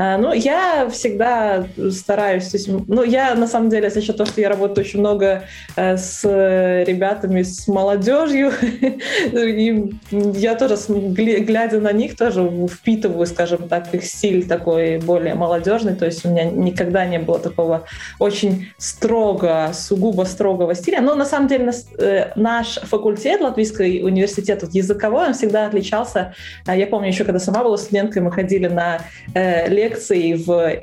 А, 0.02 0.18
ну, 0.18 0.32
я 0.32 0.90
всегда 0.90 1.68
стараюсь, 1.92 2.48
то 2.48 2.58
есть, 2.58 2.70
ну, 2.70 3.04
я 3.04 3.36
на 3.36 3.48
самом 3.48 3.70
деле, 3.70 3.90
за 3.90 4.02
счет 4.02 4.16
того, 4.16 4.30
что 4.30 4.40
я 4.40 4.48
работаю 4.48 4.86
очень 4.86 5.02
много 5.02 5.44
э, 5.76 5.98
с 5.98 6.24
ребятами, 6.24 7.44
с 7.44 7.68
молодежью, 7.68 8.54
и 9.34 9.92
я 10.12 10.56
тоже, 10.56 10.78
глядя 10.88 11.82
на 11.82 11.92
них, 11.92 12.16
тоже 12.16 12.50
впитываю, 12.72 13.26
скажем 13.28 13.68
так, 13.68 13.94
их 13.94 14.06
стиль 14.06 14.48
такой 14.48 15.00
более 15.00 15.36
молодежный, 15.36 15.96
то 15.96 16.06
есть 16.06 16.26
у 16.26 16.30
меня 16.30 16.46
никогда 16.46 17.06
не 17.06 17.20
было 17.20 17.38
такого 17.38 17.84
очень 18.20 18.70
строго, 18.78 19.72
сугубо 19.74 20.24
строгого 20.24 20.76
стиля, 20.76 21.02
но 21.02 21.14
на 21.16 21.26
самом 21.26 21.50
деле 21.50 21.74
э, 21.98 22.32
наш 22.36 22.76
факультет, 22.76 23.42
Латвийский 23.42 24.02
университет 24.02 24.62
вот, 24.62 24.74
языковой, 24.74 25.28
он 25.28 25.34
всегда 25.34 25.66
отличался. 25.66 26.34
А, 26.66 26.74
я 26.74 26.88
помню 26.88 27.10
еще, 27.10 27.26
когда 27.26 27.40
сама 27.40 27.66
была 27.66 27.78
студенткой, 27.78 28.22
мы 28.22 28.32
ходили 28.32 28.68
на 28.68 29.02
э, 29.34 29.68
лекции 29.90 30.34
в 30.34 30.80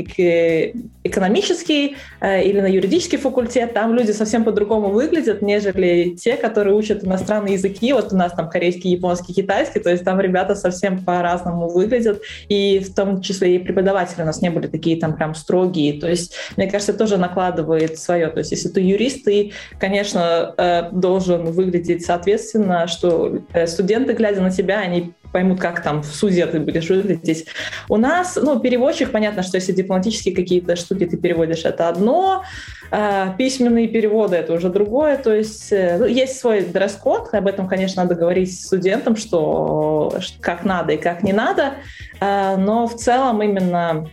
экономический 1.05 1.97
э, 2.20 2.43
или 2.43 2.61
на 2.61 2.67
юридический 2.67 3.19
факультет. 3.19 3.75
Там 3.75 3.94
люди 3.94 4.12
совсем 4.12 4.44
по-другому 4.44 4.88
выглядят, 4.88 5.43
нежели 5.43 6.17
те, 6.17 6.37
которые 6.37 6.75
учат 6.75 7.05
иностранные 7.05 7.55
языки. 7.55 7.93
Вот 7.93 8.12
у 8.12 8.17
нас 8.17 8.32
там 8.32 8.49
корейский, 8.49 8.91
японский, 8.91 9.32
китайский. 9.32 9.81
То 9.81 9.91
есть 9.91 10.05
там 10.05 10.20
ребята 10.20 10.55
совсем 10.55 11.05
по-разному 11.05 11.69
выглядят. 11.69 12.20
И 12.48 12.81
в 12.81 12.94
том 12.94 13.20
числе 13.22 13.56
и 13.56 13.58
преподаватели 13.58 14.22
у 14.22 14.27
нас 14.27 14.43
не 14.43 14.51
были 14.51 14.67
такие 14.67 14.98
там 14.98 15.17
прям 15.17 15.34
строгие. 15.34 16.01
То 16.01 16.08
есть, 16.08 16.34
мне 16.56 16.69
кажется, 16.69 16.93
тоже 16.93 17.17
накладывает 17.17 17.98
свое. 17.98 18.29
То 18.29 18.39
есть, 18.39 18.51
если 18.51 18.69
ты 18.69 18.81
юрист, 18.81 19.25
ты, 19.25 19.53
конечно, 19.79 20.55
э, 20.56 20.91
должен 20.93 21.46
выглядеть 21.46 22.05
соответственно, 22.05 22.86
что 22.86 23.41
э, 23.53 23.67
студенты, 23.67 24.13
глядя 24.13 24.41
на 24.41 24.51
тебя, 24.51 24.81
они 24.81 25.15
поймут, 25.36 25.60
как 25.60 25.82
там 25.82 26.02
в 26.02 26.06
суде 26.06 26.46
ты 26.46 26.58
будешь 26.58 26.88
выглядеть. 26.88 27.46
У 27.90 27.98
нас, 27.98 28.36
ну, 28.36 28.58
переводчик, 28.58 29.12
понятно, 29.12 29.43
что 29.43 29.58
если 29.58 29.72
дипломатические 29.72 30.34
какие-то 30.34 30.76
штуки 30.76 31.05
ты 31.05 31.19
переводишь, 31.19 31.66
это 31.66 31.90
одно, 31.90 32.43
а 32.90 33.34
письменные 33.36 33.86
переводы— 33.86 34.36
это 34.43 34.55
уже 34.55 34.70
другое, 34.70 35.19
то 35.19 35.34
есть 35.34 35.70
э, 35.72 35.98
ну, 35.98 36.06
есть 36.06 36.38
свой 36.38 36.62
дресс-код, 36.62 37.34
об 37.34 37.46
этом, 37.48 37.69
конечно, 37.69 38.02
надо 38.02 38.14
говорить 38.14 38.58
студентам, 38.58 39.14
что 39.14 40.14
как 40.40 40.64
надо 40.64 40.94
и 40.94 40.96
как 40.96 41.22
не 41.22 41.34
надо, 41.34 41.74
а, 42.19 42.56
но 42.56 42.86
в 42.86 42.94
целом 42.94 43.43
именно 43.43 44.08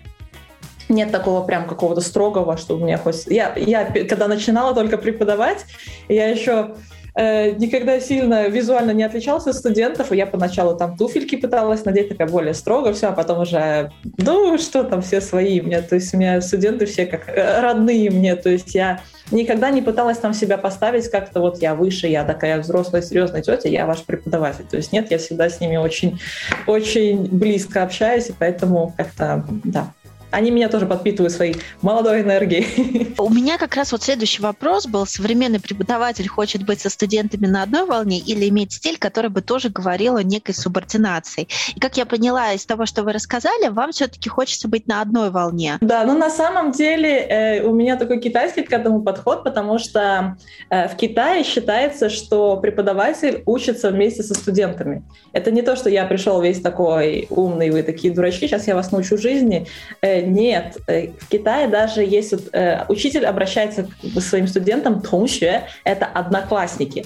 нет 0.90 1.10
такого 1.10 1.46
прям 1.46 1.68
какого-то 1.68 2.02
строгого, 2.02 2.58
что 2.58 2.76
у 2.76 2.80
меня 2.80 2.98
хоть... 2.98 3.28
Я, 3.28 3.54
я 3.56 3.86
когда 3.86 4.28
начинала 4.28 4.76
только 4.76 4.98
преподавать, 4.98 5.66
я 6.10 6.28
еще 6.28 6.76
Э, 7.16 7.52
никогда 7.52 8.00
сильно 8.00 8.48
визуально 8.48 8.92
не 8.92 9.04
отличался 9.04 9.52
от 9.52 9.56
студентов, 9.56 10.12
и 10.12 10.18
я 10.18 10.26
поначалу 10.26 10.76
там 10.76 10.98
туфельки 10.98 11.36
пыталась 11.36 11.86
надеть, 11.86 12.10
такая 12.10 12.28
более 12.28 12.56
строго, 12.56 12.92
все, 12.94 13.08
а 13.08 13.12
потом 13.12 13.42
уже, 13.42 13.92
ну, 14.18 14.58
что 14.58 14.84
там, 14.84 15.04
все 15.04 15.22
свои 15.22 15.62
мне, 15.62 15.82
то 15.82 15.96
есть 15.96 16.14
у 16.14 16.18
меня 16.18 16.42
студенты 16.42 16.88
все 16.88 17.06
как 17.06 17.30
э, 17.30 17.62
родные 17.62 18.10
мне, 18.10 18.36
то 18.36 18.50
есть 18.50 18.74
я 18.74 19.02
никогда 19.30 19.70
не 19.70 19.84
пыталась 19.84 20.18
там 20.18 20.34
себя 20.34 20.58
поставить 20.58 21.08
как-то 21.10 21.40
вот 21.40 21.62
я 21.62 21.76
выше, 21.76 22.08
я 22.08 22.24
такая 22.24 22.60
взрослая, 22.60 23.04
серьезная 23.04 23.44
тетя, 23.44 23.70
я 23.70 23.86
ваш 23.86 24.04
преподаватель. 24.04 24.66
То 24.70 24.78
есть 24.78 24.92
нет, 24.92 25.12
я 25.12 25.20
всегда 25.20 25.50
с 25.50 25.60
ними 25.60 25.78
очень, 25.78 26.20
очень 26.66 27.28
близко 27.30 27.84
общаюсь, 27.84 28.30
и 28.30 28.34
поэтому 28.38 28.94
как-то, 28.98 29.46
да, 29.64 29.94
они 30.34 30.52
меня 30.52 30.68
тоже 30.68 30.86
подпитывают 30.86 31.32
своей 31.32 31.56
молодой 31.82 32.22
энергией. 32.22 33.14
У 33.18 33.30
меня 33.30 33.58
как 33.58 33.76
раз 33.76 33.92
вот 33.92 34.04
следующий 34.04 34.42
вопрос 34.42 34.88
был. 34.88 35.06
Современный 35.06 35.60
преподаватель 35.60 36.28
хочет 36.28 36.66
быть 36.66 36.82
со 36.82 36.90
студентами 36.90 37.46
на 37.46 37.64
одной 37.64 37.86
волне 37.86 38.18
или 38.18 38.50
иметь 38.50 38.74
стиль, 38.74 38.98
который 38.98 39.30
бы 39.30 39.42
тоже 39.42 39.70
говорил 39.70 40.16
о 40.16 40.24
некой 40.24 40.56
субординации? 40.56 41.48
И 41.76 41.80
как 41.80 41.98
я 41.98 42.06
поняла 42.06 42.54
из 42.54 42.66
того, 42.66 42.86
что 42.86 43.04
вы 43.04 43.14
рассказали, 43.14 43.68
вам 43.68 43.92
все-таки 43.92 44.30
хочется 44.30 44.68
быть 44.68 44.88
на 44.88 45.02
одной 45.02 45.30
волне. 45.30 45.78
Да, 45.82 46.04
ну 46.04 46.18
на 46.18 46.30
самом 46.30 46.72
деле 46.72 47.10
э, 47.10 47.64
у 47.64 47.74
меня 47.74 47.96
такой 47.96 48.20
китайский 48.20 48.64
к 48.64 48.74
этому 48.74 49.02
подход, 49.04 49.44
потому 49.44 49.78
что 49.78 50.38
э, 50.70 50.88
в 50.88 50.96
Китае 50.96 51.44
считается, 51.44 52.10
что 52.10 52.58
преподаватель 52.58 53.44
учится 53.46 53.92
вместе 53.92 54.24
со 54.24 54.34
студентами. 54.34 55.04
Это 55.32 55.52
не 55.52 55.62
то, 55.62 55.76
что 55.76 55.90
я 55.90 56.06
пришел 56.06 56.42
весь 56.42 56.62
такой 56.62 57.28
умный, 57.30 57.70
вы 57.70 57.84
такие 57.84 58.14
дурачки, 58.14 58.48
сейчас 58.48 58.68
я 58.68 58.76
вас 58.76 58.92
научу 58.92 59.18
жизни. 59.18 59.68
Э, 60.02 60.23
нет, 60.24 60.78
э, 60.88 61.10
в 61.20 61.28
Китае 61.30 61.68
даже 61.68 62.04
есть 62.04 62.34
э, 62.52 62.86
учитель 62.90 63.26
обращается 63.26 63.88
к 64.02 64.22
своим 64.22 64.48
студентам, 64.48 65.02
тонще, 65.02 65.64
это 65.84 66.06
одноклассники 66.06 67.06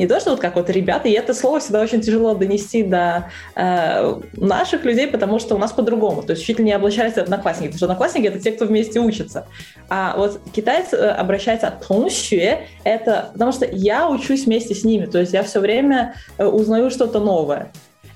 не 0.00 0.06
то, 0.06 0.18
что 0.18 0.30
вот 0.30 0.40
как 0.40 0.56
вот 0.56 0.70
ребята, 0.70 1.08
и 1.08 1.12
это 1.12 1.34
слово 1.34 1.60
всегда 1.60 1.82
очень 1.82 2.00
тяжело 2.00 2.34
донести 2.34 2.82
до 2.82 3.30
э, 3.54 4.14
наших 4.32 4.84
людей, 4.86 5.06
потому 5.06 5.38
что 5.38 5.54
у 5.54 5.58
нас 5.58 5.72
по-другому. 5.72 6.22
То 6.22 6.32
есть 6.32 6.42
учитель 6.42 6.64
не 6.64 6.72
обращается 6.72 7.20
одноклассники, 7.20 7.66
потому 7.66 7.76
что 7.76 7.84
одноклассники— 7.84 8.26
это 8.28 8.40
те, 8.40 8.52
кто 8.52 8.64
вместе 8.64 8.98
учится. 8.98 9.46
А 9.90 10.14
вот 10.16 10.40
китайцы 10.52 10.96
э, 10.96 11.10
обращаются 11.10 11.70
тонще, 11.86 12.60
это 12.82 13.28
потому 13.34 13.52
что 13.52 13.66
я 13.70 14.08
учусь 14.08 14.46
вместе 14.46 14.74
с 14.74 14.84
ними, 14.84 15.04
то 15.04 15.18
есть 15.18 15.34
я 15.34 15.42
все 15.42 15.60
время 15.60 16.14
узнаю 16.38 16.90
что-то 16.90 17.20
новое. 17.20 17.70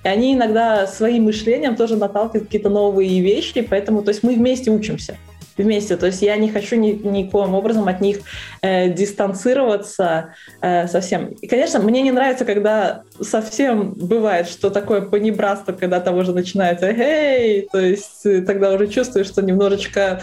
И 0.05 0.09
они 0.09 0.35
иногда 0.35 0.87
своим 0.87 1.25
мышлением 1.25 1.77
тоже 1.77 1.97
наталкивают 1.97 2.47
какие-то 2.47 2.71
новые 2.71 3.21
вещи, 3.21 3.63
поэтому 3.63 4.03
то 4.03 4.11
есть 4.11 4.23
мы 4.23 4.35
вместе 4.35 4.71
учимся 4.71 5.17
вместе. 5.57 5.97
То 5.97 6.07
есть 6.07 6.23
я 6.23 6.37
не 6.37 6.51
хочу 6.51 6.77
ни, 6.77 6.93
никоим 6.93 7.55
образом 7.55 7.89
от 7.89 8.01
них 8.01 8.19
э, 8.63 8.91
дистанцироваться 8.91 10.35
э, 10.61 10.89
совсем. 10.89 11.27
И, 11.27 11.47
конечно, 11.47 11.79
мне 11.81 12.03
не 12.03 12.13
нравится, 12.13 12.45
когда 12.45 13.05
совсем 13.21 13.93
бывает, 13.93 14.49
что 14.49 14.71
такое 14.71 15.01
понебратство, 15.01 15.73
когда 15.73 16.01
того 16.01 16.23
же 16.23 16.33
начинается 16.33 16.87
«Эй!», 16.87 17.69
то 17.71 17.79
есть 17.79 18.25
э, 18.25 18.43
тогда 18.43 18.73
уже 18.73 18.89
чувствуешь, 18.89 19.27
что 19.27 19.43
немножечко 19.43 20.21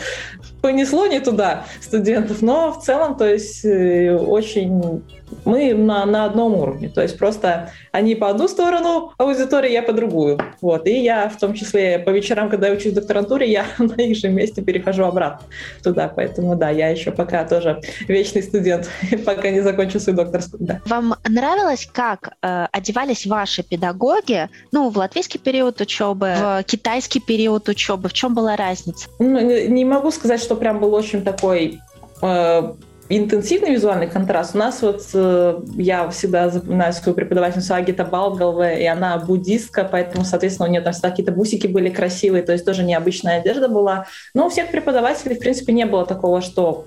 понесло 0.61 1.07
не 1.07 1.19
туда 1.19 1.65
студентов, 1.81 2.41
но 2.41 2.71
в 2.71 2.83
целом, 2.83 3.17
то 3.17 3.25
есть 3.25 3.65
э, 3.65 4.15
очень 4.15 5.03
мы 5.45 5.73
на, 5.73 6.05
на 6.05 6.25
одном 6.25 6.55
уровне. 6.55 6.89
То 6.89 7.01
есть 7.01 7.17
просто 7.17 7.71
они 7.91 8.15
по 8.15 8.29
одну 8.29 8.47
сторону 8.47 9.13
аудитории, 9.17 9.71
я 9.71 9.83
по 9.83 9.93
другую. 9.93 10.39
Вот. 10.61 10.87
И 10.87 11.01
я 11.01 11.29
в 11.29 11.37
том 11.37 11.53
числе 11.53 11.99
по 11.99 12.09
вечерам, 12.09 12.49
когда 12.49 12.67
я 12.67 12.73
учусь 12.73 12.91
в 12.91 12.95
докторантуре, 12.95 13.49
я 13.49 13.65
на 13.79 14.01
их 14.01 14.17
же 14.17 14.29
месте 14.29 14.61
перехожу 14.61 15.03
обратно 15.03 15.47
туда. 15.83 16.11
Поэтому 16.13 16.55
да, 16.55 16.69
я 16.69 16.89
еще 16.89 17.11
пока 17.11 17.45
тоже 17.45 17.81
вечный 18.07 18.43
студент, 18.43 18.89
пока 19.25 19.49
не 19.49 19.61
закончу 19.61 19.99
свою 19.99 20.17
докторскую. 20.17 20.63
Да. 20.63 20.81
Вам 20.85 21.15
нравилось, 21.27 21.87
как 21.91 22.33
э, 22.41 22.67
одевались 22.81 23.25
ваши 23.25 23.63
педагоги 23.63 24.49
ну, 24.71 24.89
в 24.89 24.97
латвийский 24.97 25.39
период 25.39 25.79
учебы, 25.81 26.33
в 26.37 26.63
китайский 26.63 27.19
период 27.19 27.69
учебы? 27.69 28.09
В 28.09 28.13
чем 28.13 28.33
была 28.33 28.55
разница? 28.55 29.07
Ну, 29.19 29.39
не 29.67 29.85
могу 29.85 30.11
сказать, 30.11 30.41
что 30.41 30.55
прям 30.55 30.79
был 30.79 30.93
очень 30.93 31.23
такой 31.23 31.79
э, 32.21 32.73
интенсивный 33.17 33.71
визуальный 33.71 34.07
контраст. 34.07 34.55
У 34.55 34.57
нас 34.57 34.81
вот 34.81 35.01
э, 35.13 35.59
я 35.75 36.09
всегда 36.09 36.49
запоминаю 36.49 36.93
свою 36.93 37.15
преподавательницу 37.15 37.73
Агита 37.73 38.05
Балгалве, 38.05 38.81
и 38.81 38.85
она 38.85 39.17
буддистка, 39.17 39.83
поэтому, 39.83 40.23
соответственно, 40.25 40.69
у 40.69 40.71
нее 40.71 40.81
там 40.81 40.93
всегда 40.93 41.09
какие-то 41.09 41.31
бусики 41.31 41.67
были 41.67 41.89
красивые, 41.89 42.43
то 42.43 42.53
есть 42.53 42.65
тоже 42.65 42.83
необычная 42.83 43.39
одежда 43.39 43.67
была. 43.67 44.07
Но 44.33 44.47
у 44.47 44.49
всех 44.49 44.71
преподавателей, 44.71 45.35
в 45.35 45.39
принципе, 45.39 45.73
не 45.73 45.85
было 45.85 46.05
такого, 46.05 46.41
что 46.41 46.85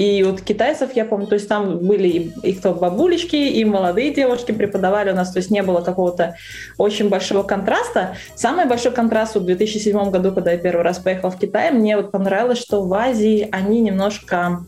и 0.00 0.22
вот 0.22 0.40
китайцев, 0.40 0.96
я 0.96 1.04
помню, 1.04 1.26
то 1.26 1.34
есть 1.34 1.46
там 1.46 1.76
были 1.80 2.32
и 2.42 2.54
кто 2.54 2.72
бабулечки, 2.72 3.36
и 3.36 3.62
молодые 3.66 4.14
девушки 4.14 4.50
преподавали 4.50 5.10
у 5.10 5.14
нас, 5.14 5.30
то 5.30 5.40
есть 5.40 5.50
не 5.50 5.62
было 5.62 5.82
какого-то 5.82 6.36
очень 6.78 7.10
большого 7.10 7.42
контраста. 7.42 8.16
Самый 8.34 8.64
большой 8.64 8.92
контраст 8.92 9.34
вот 9.34 9.42
в 9.42 9.46
2007 9.46 10.10
году, 10.10 10.32
когда 10.32 10.52
я 10.52 10.56
первый 10.56 10.80
раз 10.80 11.00
поехала 11.00 11.30
в 11.30 11.38
Китай, 11.38 11.70
мне 11.70 11.98
вот 11.98 12.12
понравилось, 12.12 12.56
что 12.56 12.82
в 12.82 12.94
Азии 12.94 13.46
они 13.52 13.82
немножко 13.82 14.64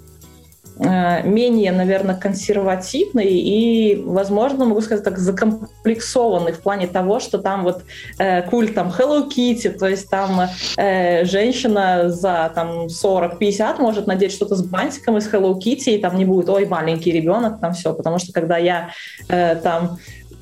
менее, 0.79 1.73
наверное, 1.73 2.15
консервативный 2.15 3.27
и, 3.27 4.03
возможно, 4.05 4.65
могу 4.65 4.81
сказать 4.81 5.05
так, 5.05 5.19
закомплексованный 5.19 6.53
в 6.53 6.61
плане 6.61 6.87
того, 6.87 7.21
что 7.21 7.39
там 7.39 7.65
вот 7.65 7.83
э, 8.19 8.43
культ 8.43 8.75
там 8.75 8.89
Hello 8.89 9.29
Kitty, 9.29 9.71
то 9.71 9.87
есть 9.89 10.09
там 10.09 10.49
э, 10.77 11.25
женщина 11.25 12.09
за 12.09 12.51
там 12.55 12.87
40-50 12.87 13.81
может 13.81 14.07
надеть 14.07 14.33
что-то 14.33 14.57
с 14.57 14.63
бантиком 14.63 15.19
из 15.19 15.33
Hello 15.33 15.55
Kitty, 15.55 15.95
и 15.95 15.99
там 15.99 16.17
не 16.17 16.25
будет, 16.25 16.49
ой, 16.49 16.67
маленький 16.67 17.13
ребенок, 17.13 17.61
там 17.61 17.73
все, 17.73 17.93
потому 17.95 18.19
что 18.19 18.33
когда 18.33 18.57
я 18.57 18.91
э, 19.29 19.57
там 19.57 19.99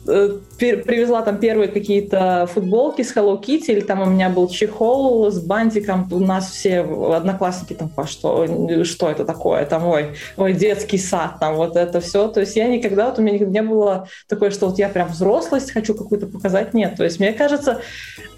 Э, 0.07 0.39
привезла 0.61 1.23
там 1.23 1.38
первые 1.38 1.69
какие-то 1.69 2.49
футболки 2.52 3.02
с 3.02 3.14
Hello 3.17 3.40
Kitty, 3.40 3.67
или 3.69 3.81
там 3.81 4.02
у 4.02 4.07
меня 4.07 4.29
был 4.29 4.49
чехол 4.49 5.31
с 5.31 5.40
бантиком, 5.40 6.09
у 6.12 6.21
нас 6.21 6.50
все 6.50 6.81
одноклассники 6.81 7.73
там, 7.73 7.88
по 7.88 8.07
что, 8.07 8.85
что 8.85 9.11
это 9.11 9.25
такое, 9.25 9.64
там, 9.64 9.87
ой, 9.87 10.11
ой, 10.37 10.52
детский 10.52 10.99
сад, 10.99 11.37
там, 11.40 11.57
вот 11.57 11.76
это 11.76 12.00
все, 12.00 12.29
то 12.29 12.40
есть 12.40 12.57
я 12.57 12.69
никогда, 12.69 13.07
вот 13.07 13.19
у 13.19 13.23
меня 13.23 13.38
не 13.38 13.62
было 13.62 14.09
такое, 14.29 14.50
что 14.50 14.67
вот 14.67 14.79
я 14.79 14.88
прям 14.88 15.09
взрослость 15.09 15.73
хочу 15.73 15.95
какую-то 15.95 16.26
показать, 16.26 16.75
нет, 16.75 16.97
то 16.97 17.05
есть 17.05 17.19
мне 17.21 17.33
кажется, 17.33 17.81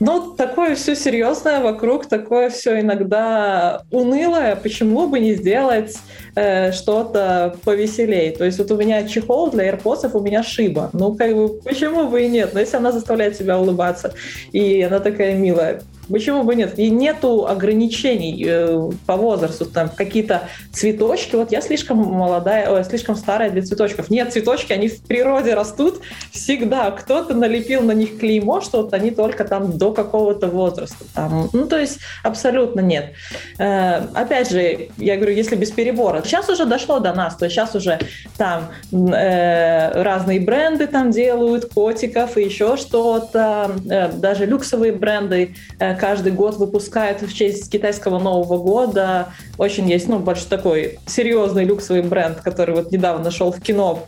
ну, 0.00 0.32
такое 0.32 0.74
все 0.74 0.94
серьезное 0.94 1.60
вокруг, 1.60 2.06
такое 2.06 2.50
все 2.50 2.80
иногда 2.80 3.82
унылое, 3.90 4.56
почему 4.56 5.08
бы 5.08 5.18
не 5.20 5.34
сделать 5.34 5.96
э, 6.34 6.72
что-то 6.72 7.56
повеселее, 7.64 8.32
то 8.32 8.44
есть 8.44 8.58
вот 8.58 8.70
у 8.70 8.76
меня 8.76 9.06
чехол 9.08 9.50
для 9.50 9.70
AirPods, 9.70 10.10
у 10.12 10.20
меня 10.20 10.42
шиба, 10.42 10.90
ну, 10.92 11.14
как 11.14 11.34
бы 11.34 11.48
почему 11.48 12.11
бы 12.12 12.22
и 12.22 12.28
нет? 12.28 12.54
Но 12.54 12.60
если 12.60 12.76
она 12.76 12.92
заставляет 12.92 13.36
себя 13.36 13.58
улыбаться, 13.58 14.14
и 14.52 14.82
она 14.82 15.00
такая 15.00 15.34
милая, 15.34 15.82
Почему 16.12 16.44
бы 16.44 16.54
нет? 16.54 16.78
И 16.78 16.90
нету 16.90 17.46
ограничений 17.46 18.44
э, 18.46 18.90
по 19.06 19.16
возрасту, 19.16 19.64
там 19.64 19.88
какие-то 19.88 20.42
цветочки. 20.72 21.36
Вот 21.36 21.52
я 21.52 21.60
слишком 21.60 21.98
молодая, 21.98 22.70
ой, 22.70 22.84
слишком 22.84 23.16
старая 23.16 23.50
для 23.50 23.62
цветочков. 23.62 24.10
Нет, 24.10 24.32
цветочки, 24.32 24.72
они 24.72 24.88
в 24.88 25.02
природе 25.02 25.54
растут 25.54 26.00
всегда. 26.30 26.90
Кто-то 26.90 27.34
налепил 27.34 27.82
на 27.82 27.92
них 27.92 28.18
клеймо, 28.18 28.60
что 28.60 28.82
вот 28.82 28.94
они 28.94 29.10
только 29.10 29.44
там 29.44 29.78
до 29.78 29.92
какого-то 29.92 30.48
возраста. 30.48 31.04
Там, 31.14 31.48
ну, 31.52 31.66
то 31.66 31.78
есть 31.78 31.98
абсолютно 32.22 32.80
нет. 32.80 33.12
Э, 33.58 34.02
опять 34.14 34.50
же, 34.50 34.88
я 34.98 35.16
говорю, 35.16 35.34
если 35.34 35.56
без 35.56 35.70
перебора. 35.70 36.22
Сейчас 36.24 36.48
уже 36.48 36.66
дошло 36.66 36.98
до 36.98 37.14
нас, 37.14 37.36
то 37.36 37.46
есть 37.46 37.56
сейчас 37.56 37.74
уже 37.74 37.98
там 38.36 38.70
э, 38.92 40.02
разные 40.02 40.40
бренды 40.40 40.86
там 40.86 41.10
делают, 41.10 41.72
котиков 41.72 42.36
и 42.36 42.42
еще 42.42 42.76
что-то. 42.76 43.72
Э, 43.88 44.08
даже 44.12 44.46
люксовые 44.46 44.92
бренды 44.92 45.54
э, 45.78 45.94
каждый 46.02 46.32
год 46.32 46.56
выпускает 46.56 47.22
в 47.22 47.32
честь 47.32 47.70
китайского 47.70 48.18
Нового 48.18 48.58
года. 48.58 49.28
Очень 49.56 49.88
есть, 49.88 50.08
ну, 50.08 50.18
больше 50.18 50.48
такой 50.48 50.98
серьезный 51.06 51.64
люксовый 51.64 52.02
бренд, 52.02 52.40
который 52.40 52.74
вот 52.74 52.90
недавно 52.90 53.30
шел 53.30 53.52
в 53.52 53.60
кино 53.60 54.04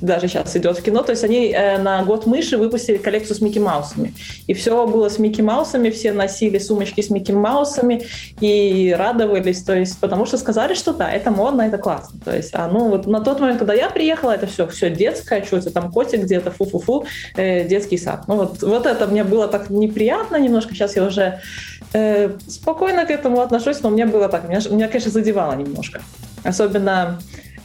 даже 0.00 0.28
сейчас 0.28 0.56
идет 0.56 0.78
в 0.78 0.82
кино. 0.82 1.02
То 1.02 1.12
есть 1.12 1.24
они 1.24 1.48
э, 1.48 1.78
на 1.78 2.02
год 2.04 2.26
мыши 2.26 2.56
выпустили 2.56 2.96
коллекцию 2.96 3.36
с 3.36 3.40
Микки 3.40 3.58
Маусами. 3.58 4.14
И 4.46 4.54
все 4.54 4.86
было 4.86 5.08
с 5.08 5.18
Микки 5.18 5.40
Маусами, 5.40 5.90
все 5.90 6.12
носили 6.12 6.58
сумочки 6.58 7.00
с 7.00 7.10
Микки 7.10 7.32
Маусами 7.32 8.02
и 8.40 8.94
радовались, 8.96 9.62
то 9.62 9.76
есть 9.76 9.98
потому 10.00 10.26
что 10.26 10.38
сказали, 10.38 10.74
что 10.74 10.92
да, 10.92 11.10
это 11.10 11.30
модно, 11.30 11.62
это 11.62 11.78
классно. 11.78 12.18
То 12.24 12.36
есть, 12.36 12.50
а 12.52 12.68
ну 12.68 12.88
вот 12.88 13.06
на 13.06 13.20
тот 13.20 13.40
момент, 13.40 13.58
когда 13.58 13.74
я 13.74 13.90
приехала, 13.90 14.32
это 14.32 14.46
все, 14.46 14.66
все 14.66 14.90
детское, 14.90 15.44
что 15.44 15.58
это 15.58 15.70
там 15.70 15.90
котик 15.90 16.22
где-то, 16.22 16.50
фу-фу-фу, 16.50 17.06
э, 17.36 17.66
детский 17.66 17.98
сад. 17.98 18.24
Ну 18.28 18.36
вот, 18.36 18.62
вот 18.62 18.86
это 18.86 19.06
мне 19.06 19.24
было 19.24 19.48
так 19.48 19.70
неприятно 19.70 20.36
немножко, 20.36 20.74
сейчас 20.74 20.96
я 20.96 21.04
уже 21.04 21.40
э, 21.92 22.30
спокойно 22.46 23.06
к 23.06 23.10
этому 23.10 23.40
отношусь, 23.40 23.80
но 23.82 23.90
мне 23.90 24.06
было 24.06 24.28
так, 24.28 24.48
меня, 24.48 24.60
меня 24.70 24.88
конечно, 24.88 25.10
задевало 25.10 25.54
немножко. 25.54 26.02
Особенно 26.44 27.18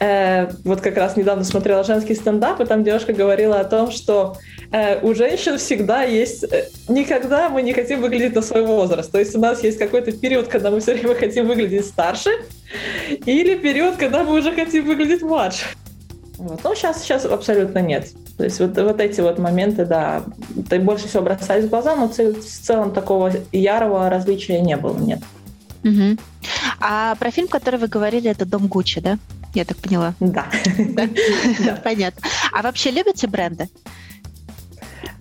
Э, 0.03 0.51
вот 0.65 0.81
как 0.81 0.97
раз 0.97 1.15
недавно 1.15 1.45
смотрела 1.45 1.81
женский 1.85 2.13
стендап, 2.13 2.59
и 2.59 2.65
там 2.65 2.83
девушка 2.83 3.13
говорила 3.13 3.61
о 3.61 3.63
том, 3.63 3.89
что 3.89 4.35
э, 4.69 4.99
у 4.99 5.15
женщин 5.15 5.57
всегда 5.57 6.03
есть... 6.03 6.43
Э, 6.43 6.65
никогда 6.89 7.47
мы 7.47 7.61
не 7.61 7.71
хотим 7.71 8.01
выглядеть 8.01 8.35
на 8.35 8.41
свой 8.41 8.65
возраст. 8.65 9.09
То 9.09 9.19
есть 9.19 9.33
у 9.33 9.39
нас 9.39 9.63
есть 9.63 9.79
какой-то 9.79 10.11
период, 10.11 10.49
когда 10.49 10.71
мы 10.71 10.81
все 10.81 10.95
время 10.95 11.15
хотим 11.15 11.47
выглядеть 11.47 11.85
старше, 11.85 12.31
или 13.25 13.55
период, 13.55 13.95
когда 13.95 14.25
мы 14.25 14.37
уже 14.37 14.51
хотим 14.51 14.85
выглядеть 14.85 15.21
младше. 15.21 15.67
Вот. 16.37 16.61
Но 16.65 16.75
сейчас, 16.75 17.01
сейчас 17.01 17.23
абсолютно 17.23 17.79
нет. 17.79 18.09
То 18.37 18.43
есть 18.43 18.59
вот, 18.59 18.77
вот 18.77 18.99
эти 18.99 19.21
вот 19.21 19.39
моменты, 19.39 19.85
да, 19.85 20.23
ты 20.69 20.79
больше 20.79 21.07
всего 21.07 21.23
бросались 21.23 21.63
в 21.63 21.69
глаза, 21.69 21.95
но 21.95 22.09
в 22.09 22.13
целом 22.13 22.91
такого 22.91 23.31
ярого 23.53 24.09
различия 24.09 24.59
не 24.59 24.75
было, 24.75 24.97
нет. 24.97 25.21
Угу. 25.85 26.17
А 26.81 27.15
про 27.15 27.31
фильм, 27.31 27.47
который 27.47 27.79
вы 27.79 27.87
говорили, 27.87 28.29
это 28.29 28.45
«Дом 28.45 28.67
Гуччи», 28.67 28.99
да? 28.99 29.17
Я 29.53 29.65
так 29.65 29.77
поняла. 29.77 30.13
Да. 30.19 30.45
Понятно. 31.83 32.21
А 32.51 32.61
вообще 32.61 32.91
любите 32.91 33.27
бренды? 33.27 33.69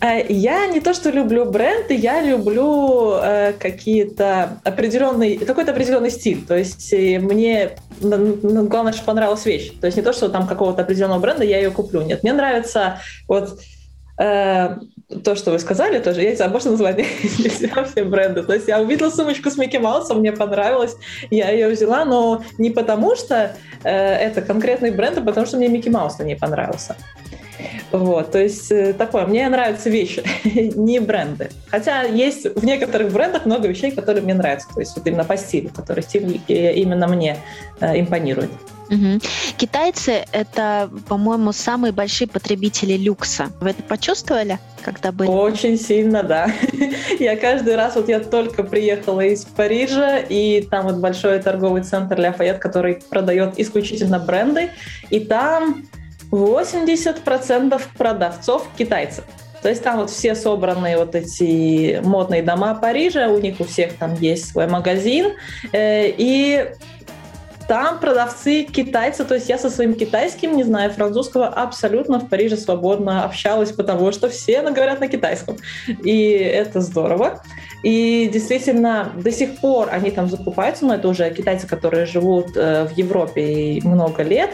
Э, 0.02 0.24
я 0.28 0.66
не 0.66 0.80
то, 0.80 0.94
что 0.94 1.10
люблю 1.10 1.44
бренды, 1.44 1.94
я 1.94 2.22
люблю 2.22 3.14
э, 3.14 3.52
какие-то 3.52 4.60
определенный, 4.64 5.38
какой-то 5.38 5.70
определенный 5.70 6.10
стиль. 6.10 6.44
То 6.44 6.56
есть 6.56 6.92
э, 6.92 7.18
мне 7.20 7.76
главное, 8.00 8.92
что 8.92 9.04
понравилась 9.04 9.46
вещь. 9.46 9.72
То 9.80 9.86
есть 9.86 9.96
не 9.96 10.02
то, 10.02 10.12
что 10.12 10.28
там 10.28 10.48
какого-то 10.48 10.82
определенного 10.82 11.20
бренда 11.20 11.44
я 11.44 11.58
ее 11.58 11.70
куплю. 11.70 12.02
Нет, 12.02 12.24
мне 12.24 12.32
нравится 12.32 13.00
вот 13.28 13.60
то, 14.16 15.34
что 15.34 15.50
вы 15.50 15.58
сказали, 15.58 15.98
тоже, 15.98 16.22
я 16.22 16.30
не 16.30 16.36
знаю, 16.36 16.50
можно 16.52 16.70
назвать 16.70 17.04
все 17.24 18.04
бренды. 18.04 18.42
То 18.42 18.54
есть 18.54 18.68
я 18.68 18.80
увидела 18.80 19.10
сумочку 19.10 19.50
с 19.50 19.56
Микки 19.56 19.76
Маусом, 19.78 20.18
мне 20.18 20.32
понравилось, 20.32 20.96
я 21.30 21.50
ее 21.50 21.68
взяла, 21.68 22.04
но 22.04 22.42
не 22.58 22.70
потому, 22.70 23.16
что 23.16 23.56
э, 23.84 23.90
это 23.90 24.42
конкретный 24.42 24.90
бренд, 24.90 25.18
а 25.18 25.22
потому 25.22 25.46
что 25.46 25.56
мне 25.56 25.68
Микки 25.68 25.88
Маус 25.88 26.18
не 26.20 26.36
понравился. 26.36 26.96
Вот, 27.90 28.32
то 28.32 28.38
есть 28.38 28.70
э, 28.70 28.92
такое, 28.92 29.26
мне 29.26 29.48
нравятся 29.48 29.90
вещи, 29.90 30.22
не 30.76 31.00
бренды. 31.00 31.50
Хотя 31.68 32.02
есть 32.02 32.44
в 32.56 32.64
некоторых 32.64 33.12
брендах 33.12 33.46
много 33.46 33.68
вещей, 33.68 33.90
которые 33.90 34.22
мне 34.22 34.34
нравятся, 34.34 34.68
то 34.72 34.80
есть 34.80 34.96
вот 34.96 35.06
именно 35.06 35.24
по 35.24 35.36
стилю, 35.36 35.70
который 35.74 36.02
стиль 36.02 36.40
именно 36.48 37.06
мне 37.08 37.38
э, 37.80 38.00
импонирует. 38.00 38.50
Угу. 38.92 39.20
Китайцы— 39.56 40.24
это, 40.32 40.90
по-моему, 41.08 41.52
самые 41.52 41.92
большие 41.92 42.28
потребители 42.28 42.94
люкса. 42.94 43.50
Вы 43.60 43.70
это 43.70 43.82
почувствовали, 43.82 44.58
когда 44.82 45.12
были? 45.12 45.28
Очень 45.28 45.78
сильно, 45.78 46.22
да. 46.22 46.52
я 47.18 47.36
каждый 47.36 47.76
раз, 47.76 47.96
вот 47.96 48.08
я 48.08 48.20
только 48.20 48.62
приехала 48.64 49.22
из 49.22 49.46
Парижа, 49.46 50.18
и 50.18 50.60
там 50.62 50.84
вот 50.84 50.96
большой 50.96 51.38
торговый 51.38 51.82
центр 51.82 52.18
Ля 52.18 52.32
который 52.58 53.02
продает 53.08 53.58
исключительно 53.58 54.18
бренды, 54.18 54.70
и 55.08 55.20
там 55.20 55.84
80% 56.32 57.80
продавцов 57.96 58.66
китайцев. 58.76 59.24
То 59.62 59.68
есть 59.68 59.82
там 59.84 59.98
вот 59.98 60.10
все 60.10 60.34
собранные 60.34 60.96
вот 60.96 61.14
эти 61.14 62.00
модные 62.02 62.42
дома 62.42 62.74
Парижа, 62.74 63.28
у 63.28 63.38
них 63.38 63.60
у 63.60 63.64
всех 63.64 63.94
там 63.94 64.14
есть 64.14 64.50
свой 64.50 64.66
магазин, 64.66 65.34
э, 65.72 66.08
и 66.08 66.72
там 67.68 68.00
продавцы 68.00 68.64
китайцы, 68.64 69.24
то 69.24 69.34
есть 69.34 69.48
я 69.48 69.56
со 69.56 69.70
своим 69.70 69.94
китайским, 69.94 70.56
не 70.56 70.64
знаю 70.64 70.90
французского, 70.90 71.46
абсолютно 71.46 72.18
в 72.18 72.28
Париже 72.28 72.56
свободно 72.56 73.24
общалась, 73.24 73.70
потому 73.70 74.10
что 74.12 74.28
все 74.28 74.62
говорят 74.62 75.00
на 75.00 75.08
китайском. 75.08 75.56
И 76.02 76.32
это 76.32 76.80
здорово. 76.80 77.42
И 77.82 78.28
действительно, 78.32 79.12
до 79.16 79.30
сих 79.30 79.58
пор 79.58 79.88
они 79.90 80.10
там 80.10 80.28
закупаются, 80.28 80.84
но 80.84 80.94
это 80.94 81.08
уже 81.08 81.30
китайцы, 81.32 81.66
которые 81.66 82.06
живут 82.06 82.56
э, 82.56 82.84
в 82.84 82.96
Европе 82.96 83.80
много 83.84 84.22
лет. 84.22 84.50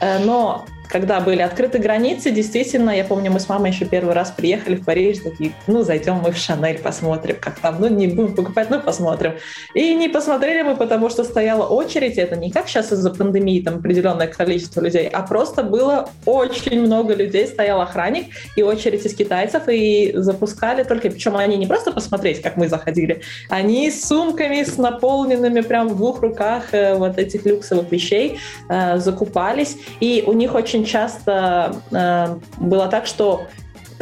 Э, 0.00 0.18
но 0.18 0.64
когда 0.88 1.20
были 1.20 1.40
открыты 1.40 1.78
границы, 1.78 2.30
действительно, 2.30 2.90
я 2.90 3.04
помню, 3.04 3.30
мы 3.30 3.40
с 3.40 3.48
мамой 3.48 3.70
еще 3.70 3.84
первый 3.86 4.14
раз 4.14 4.30
приехали 4.30 4.76
в 4.76 4.84
Париж, 4.84 5.18
такие, 5.18 5.52
ну, 5.66 5.82
зайдем 5.82 6.16
мы 6.16 6.32
в 6.32 6.36
Шанель, 6.36 6.78
посмотрим, 6.78 7.36
как 7.40 7.58
там, 7.60 7.76
ну, 7.80 7.88
не 7.88 8.08
будем 8.08 8.34
покупать, 8.34 8.68
ну, 8.70 8.80
посмотрим. 8.80 9.34
И 9.74 9.94
не 9.94 10.08
посмотрели 10.08 10.62
мы, 10.62 10.76
потому 10.76 11.08
что 11.08 11.24
стояла 11.24 11.66
очередь, 11.66 12.18
это 12.18 12.36
не 12.36 12.50
как 12.50 12.68
сейчас 12.68 12.92
из-за 12.92 13.10
пандемии, 13.10 13.62
там, 13.62 13.76
определенное 13.76 14.26
количество 14.26 14.80
людей, 14.80 15.08
а 15.08 15.22
просто 15.22 15.62
было 15.62 16.10
очень 16.26 16.80
много 16.80 17.14
людей, 17.14 17.46
стоял 17.46 17.80
охранник 17.80 18.26
и 18.56 18.62
очередь 18.62 19.06
из 19.06 19.14
китайцев, 19.14 19.62
и 19.68 20.12
запускали 20.14 20.82
только, 20.82 21.10
причем 21.10 21.36
они 21.36 21.56
не 21.56 21.66
просто 21.66 21.92
посмотреть, 21.92 22.42
как 22.42 22.56
мы 22.56 22.68
заходили, 22.68 23.22
они 23.48 23.90
с 23.90 24.06
сумками, 24.06 24.62
с 24.62 24.76
наполненными 24.76 25.62
прям 25.62 25.88
в 25.88 25.96
двух 25.96 26.20
руках 26.20 26.72
э, 26.72 26.94
вот 26.94 27.18
этих 27.18 27.46
люксовых 27.46 27.90
вещей 27.90 28.38
э, 28.68 28.98
закупались, 28.98 29.76
и 30.00 30.22
у 30.26 30.32
них 30.32 30.54
очень 30.54 30.81
очень 30.82 30.90
часто 30.90 31.76
э, 31.92 32.38
было 32.58 32.88
так, 32.88 33.06
что 33.06 33.46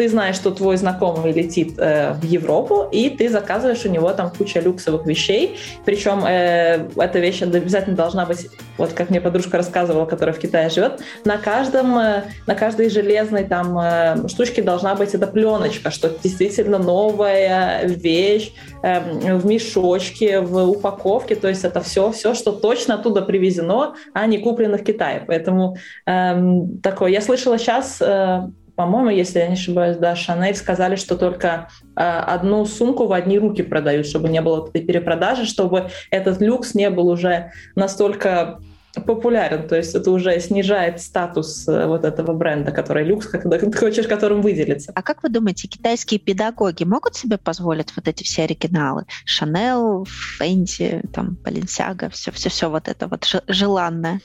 ты 0.00 0.08
знаешь, 0.08 0.36
что 0.36 0.50
твой 0.50 0.78
знакомый 0.78 1.30
летит 1.30 1.74
э, 1.76 2.14
в 2.14 2.24
Европу, 2.24 2.88
и 2.90 3.10
ты 3.10 3.28
заказываешь 3.28 3.84
у 3.84 3.90
него 3.90 4.10
там 4.12 4.30
куча 4.30 4.58
люксовых 4.58 5.04
вещей. 5.04 5.58
Причем 5.84 6.24
э, 6.24 6.88
эта 6.96 7.18
вещь 7.18 7.42
обязательно 7.42 7.96
должна 7.96 8.24
быть, 8.24 8.48
вот 8.78 8.94
как 8.94 9.10
мне 9.10 9.20
подружка 9.20 9.58
рассказывала, 9.58 10.06
которая 10.06 10.34
в 10.34 10.38
Китае 10.38 10.70
живет, 10.70 11.02
на 11.26 11.36
каждом, 11.36 11.98
э, 11.98 12.22
на 12.46 12.54
каждой 12.54 12.88
железной 12.88 13.44
там 13.44 13.78
э, 13.78 14.26
штучке 14.28 14.62
должна 14.62 14.94
быть 14.94 15.14
эта 15.14 15.26
пленочка, 15.26 15.90
что 15.90 16.08
действительно 16.22 16.78
новая 16.78 17.84
вещь 17.84 18.54
э, 18.82 19.36
в 19.36 19.44
мешочке, 19.44 20.40
в 20.40 20.70
упаковке. 20.70 21.34
То 21.34 21.48
есть 21.48 21.64
это 21.64 21.82
все, 21.82 22.10
все, 22.10 22.32
что 22.32 22.52
точно 22.52 22.94
оттуда 22.94 23.20
привезено, 23.20 23.96
а 24.14 24.26
не 24.26 24.38
куплено 24.38 24.78
в 24.78 24.82
Китае. 24.82 25.24
Поэтому 25.26 25.76
э, 26.06 26.40
такое. 26.82 27.10
Я 27.10 27.20
слышала 27.20 27.58
сейчас 27.58 28.00
э, 28.00 28.48
по-моему, 28.80 29.10
если 29.10 29.40
я 29.40 29.46
не 29.48 29.52
ошибаюсь, 29.52 29.98
да, 29.98 30.16
Шанель 30.16 30.54
сказали, 30.54 30.96
что 30.96 31.18
только 31.18 31.68
э, 31.96 32.00
одну 32.00 32.64
сумку 32.64 33.06
в 33.06 33.12
одни 33.12 33.38
руки 33.38 33.62
продают, 33.62 34.06
чтобы 34.06 34.30
не 34.30 34.40
было 34.40 34.66
этой 34.66 34.80
перепродажи, 34.80 35.44
чтобы 35.44 35.90
этот 36.10 36.40
люкс 36.40 36.74
не 36.74 36.88
был 36.88 37.08
уже 37.08 37.52
настолько 37.76 38.58
популярен, 39.04 39.68
то 39.68 39.76
есть 39.76 39.94
это 39.94 40.10
уже 40.10 40.40
снижает 40.40 40.98
статус 41.02 41.68
э, 41.68 41.86
вот 41.88 42.06
этого 42.06 42.32
бренда, 42.32 42.72
который 42.72 43.04
люкс, 43.04 43.26
когда 43.30 43.58
ты 43.58 43.70
хочешь 43.70 44.06
которым 44.06 44.40
выделиться. 44.40 44.92
А 44.94 45.02
как 45.02 45.22
вы 45.22 45.28
думаете, 45.28 45.68
китайские 45.68 46.18
педагоги 46.18 46.84
могут 46.84 47.16
себе 47.16 47.36
позволить 47.36 47.94
вот 47.94 48.08
эти 48.08 48.24
все 48.24 48.44
оригиналы? 48.44 49.04
Шанел, 49.26 50.06
Фенди, 50.38 51.02
там, 51.12 51.36
Баленсиага, 51.44 52.08
все-все-все 52.08 52.70
вот 52.70 52.88
это 52.88 53.08
вот 53.08 53.26
желанное? 53.46 54.22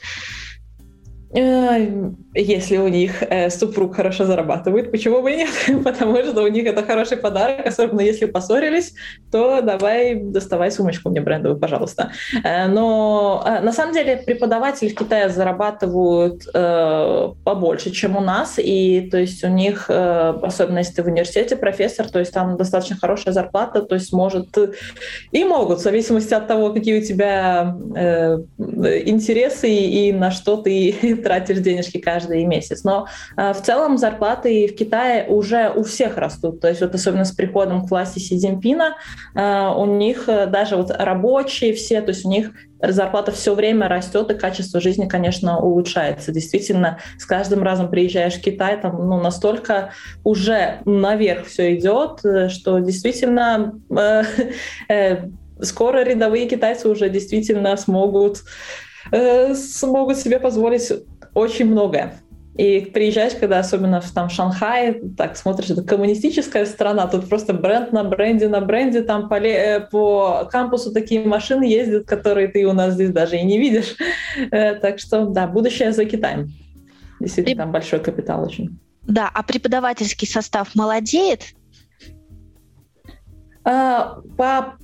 Если 1.35 2.77
у 2.77 2.87
них 2.87 3.23
э, 3.23 3.49
супруг 3.49 3.95
хорошо 3.95 4.25
зарабатывает, 4.25 4.91
почему 4.91 5.21
бы 5.21 5.33
и 5.33 5.35
нет? 5.37 5.49
Потому 5.83 6.23
что 6.23 6.43
у 6.43 6.47
них 6.47 6.65
это 6.65 6.83
хороший 6.83 7.17
подарок, 7.17 7.65
особенно 7.65 8.01
если 8.01 8.25
поссорились, 8.25 8.93
то 9.31 9.61
давай 9.61 10.15
доставай 10.15 10.71
сумочку 10.71 11.09
мне 11.09 11.19
брендовую, 11.19 11.59
пожалуйста. 11.59 12.11
Э, 12.43 12.67
но 12.67 13.43
э, 13.45 13.59
на 13.61 13.73
самом 13.73 13.93
деле 13.93 14.17
преподаватели 14.17 14.89
в 14.89 14.95
Китае 14.95 15.29
зарабатывают 15.29 16.45
побольше, 17.43 17.91
чем 17.91 18.15
у 18.15 18.21
нас, 18.21 18.55
и 18.57 19.09
то 19.11 19.17
есть 19.17 19.43
у 19.43 19.47
них, 19.47 19.89
особенно 19.89 20.79
если 20.79 21.01
в 21.01 21.07
университете 21.07 21.55
профессор, 21.55 22.09
то 22.09 22.19
есть 22.19 22.33
там 22.33 22.57
достаточно 22.57 22.95
хорошая 22.95 23.33
зарплата, 23.33 23.81
то 23.81 23.95
есть 23.95 24.13
может 24.13 24.57
и 25.31 25.43
могут, 25.43 25.79
в 25.79 25.81
зависимости 25.81 26.33
от 26.33 26.47
того, 26.47 26.73
какие 26.73 26.99
у 26.99 27.03
тебя 27.03 27.75
интересы 28.57 29.69
и 29.69 30.13
на 30.13 30.31
что 30.31 30.57
ты 30.57 30.95
тратишь 31.25 31.57
денежки 31.57 31.97
каждый 31.97 32.45
месяц. 32.45 32.83
Но 32.83 33.07
э, 33.35 33.53
в 33.53 33.61
целом 33.61 33.97
зарплаты 33.97 34.67
в 34.67 34.75
Китае 34.75 35.25
уже 35.27 35.71
у 35.75 35.83
всех 35.83 36.17
растут. 36.17 36.61
То 36.61 36.69
есть 36.69 36.81
вот 36.81 36.93
особенно 36.93 37.25
с 37.25 37.31
приходом 37.31 37.87
к 37.87 37.89
власти 37.89 38.19
Си 38.19 38.37
Цзиньпина 38.37 38.95
э, 39.33 39.73
у 39.75 39.85
них 39.85 40.29
э, 40.29 40.45
даже 40.45 40.75
вот 40.75 40.91
рабочие 40.91 41.73
все, 41.73 42.01
то 42.01 42.09
есть 42.09 42.25
у 42.25 42.29
них 42.29 42.51
зарплата 42.79 43.31
все 43.31 43.55
время 43.55 43.87
растет, 43.87 44.29
и 44.29 44.35
качество 44.35 44.79
жизни, 44.79 45.07
конечно, 45.07 45.59
улучшается. 45.59 46.31
Действительно, 46.31 46.99
с 47.17 47.25
каждым 47.25 47.63
разом 47.63 47.89
приезжаешь 47.89 48.35
в 48.35 48.41
Китай, 48.41 48.79
там 48.79 49.09
ну, 49.09 49.19
настолько 49.19 49.93
уже 50.23 50.81
наверх 50.85 51.47
все 51.47 51.75
идет, 51.75 52.23
э, 52.23 52.49
что 52.49 52.77
действительно 52.77 53.79
э, 53.89 54.23
э, 54.89 55.29
скоро 55.61 56.03
рядовые 56.03 56.47
китайцы 56.47 56.87
уже 56.87 57.09
действительно 57.09 57.75
смогут 57.77 58.43
э, 59.11 59.53
смогут 59.55 60.17
себе 60.17 60.39
позволить 60.39 60.91
очень 61.35 61.67
многое. 61.67 62.19
И 62.57 62.79
приезжаешь, 62.79 63.33
когда 63.33 63.59
особенно 63.59 63.99
в 63.99 64.09
там, 64.11 64.29
Шанхае, 64.29 65.01
так 65.17 65.35
смотришь, 65.35 65.71
это 65.71 65.83
коммунистическая 65.83 66.65
страна, 66.65 67.05
тут 67.07 67.27
просто 67.27 67.53
бренд 67.53 67.91
на 67.91 68.05
бренде 68.05 68.47
на 68.47 68.61
бренде, 68.61 69.01
там 69.01 69.27
по, 69.27 69.35
э, 69.35 69.81
по 69.81 70.47
кампусу 70.49 70.93
такие 70.93 71.27
машины 71.27 71.65
ездят, 71.65 72.07
которые 72.07 72.47
ты 72.47 72.65
у 72.65 72.71
нас 72.71 72.93
здесь 72.93 73.09
даже 73.11 73.37
и 73.37 73.43
не 73.43 73.59
видишь. 73.59 73.95
Э, 74.51 74.75
так 74.75 74.99
что, 74.99 75.25
да, 75.25 75.47
будущее 75.47 75.91
за 75.91 76.05
Китаем. 76.05 76.51
Действительно, 77.19 77.63
там 77.63 77.71
большой 77.71 77.99
капитал 77.99 78.43
очень. 78.43 78.77
Да, 79.03 79.29
а 79.33 79.43
преподавательский 79.43 80.27
состав 80.27 80.75
молодеет? 80.75 81.53
А, 83.63 84.19
по 84.37 84.77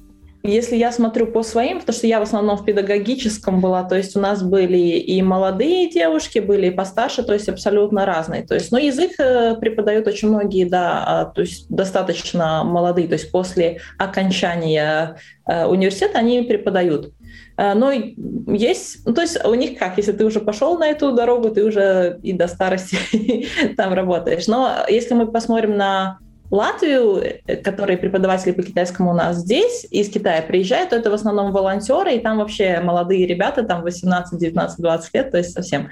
если 0.44 0.76
я 0.76 0.92
смотрю 0.92 1.28
по 1.28 1.44
своим, 1.44 1.80
потому 1.80 1.96
что 1.96 2.08
я 2.08 2.20
в 2.20 2.24
основном 2.24 2.58
в 2.58 2.66
педагогическом 2.66 3.62
была, 3.62 3.84
то 3.84 3.96
есть 3.96 4.16
у 4.16 4.20
нас 4.20 4.42
были 4.42 4.78
и 4.78 5.22
молодые 5.22 5.90
девушки, 5.90 6.40
были 6.40 6.68
и 6.68 6.72
постарше, 6.72 7.24
то 7.24 7.34
есть 7.34 7.48
абсолютно 7.48 8.06
разные. 8.06 8.46
То 8.46 8.56
есть, 8.56 8.72
но 8.72 8.80
язык 8.80 9.12
э, 9.20 9.56
преподают 9.56 10.08
очень 10.08 10.30
многие, 10.30 10.66
да, 10.66 11.04
а, 11.06 11.26
то 11.26 11.42
есть 11.42 11.70
достаточно 11.70 12.64
молодые, 12.64 13.08
то 13.08 13.14
есть 13.14 13.32
после 13.32 13.82
окончания 14.00 15.18
э, 15.48 15.66
университета 15.66 16.18
они 16.20 16.42
преподают. 16.42 17.14
Э, 17.58 17.74
но 17.76 17.92
есть, 17.92 19.06
ну, 19.06 19.14
то 19.14 19.22
есть 19.22 19.44
у 19.46 19.54
них 19.54 19.78
как, 19.78 19.98
если 19.98 20.12
ты 20.12 20.26
уже 20.26 20.40
пошел 20.40 20.78
на 20.78 20.88
эту 20.88 21.12
дорогу, 21.12 21.52
ты 21.52 21.64
уже 21.64 22.20
и 22.24 22.34
до 22.34 22.48
старости 22.48 23.48
там 23.78 23.94
работаешь. 23.94 24.48
Но 24.48 24.86
если 24.90 25.14
мы 25.14 25.32
посмотрим 25.32 25.78
на 25.78 26.20
Латвию, 26.52 27.24
э, 27.24 27.56
которые 27.58 27.98
преподаватели 27.98 28.52
по 28.52 28.62
китайскому 28.62 29.12
у 29.12 29.14
нас 29.14 29.38
здесь, 29.38 29.88
из 29.90 30.10
Китая 30.10 30.42
приезжают, 30.42 30.90
то 30.90 30.98
это 30.98 31.10
в 31.10 31.14
основном 31.14 31.52
волонтеры, 31.52 32.16
и 32.16 32.20
там 32.20 32.38
вообще 32.38 32.82
молодые 32.82 33.26
ребята, 33.26 33.64
там 33.64 33.82
18, 33.82 34.38
19, 34.38 34.80
20 34.80 35.14
лет, 35.14 35.32
то 35.32 35.38
есть 35.38 35.54
совсем. 35.54 35.90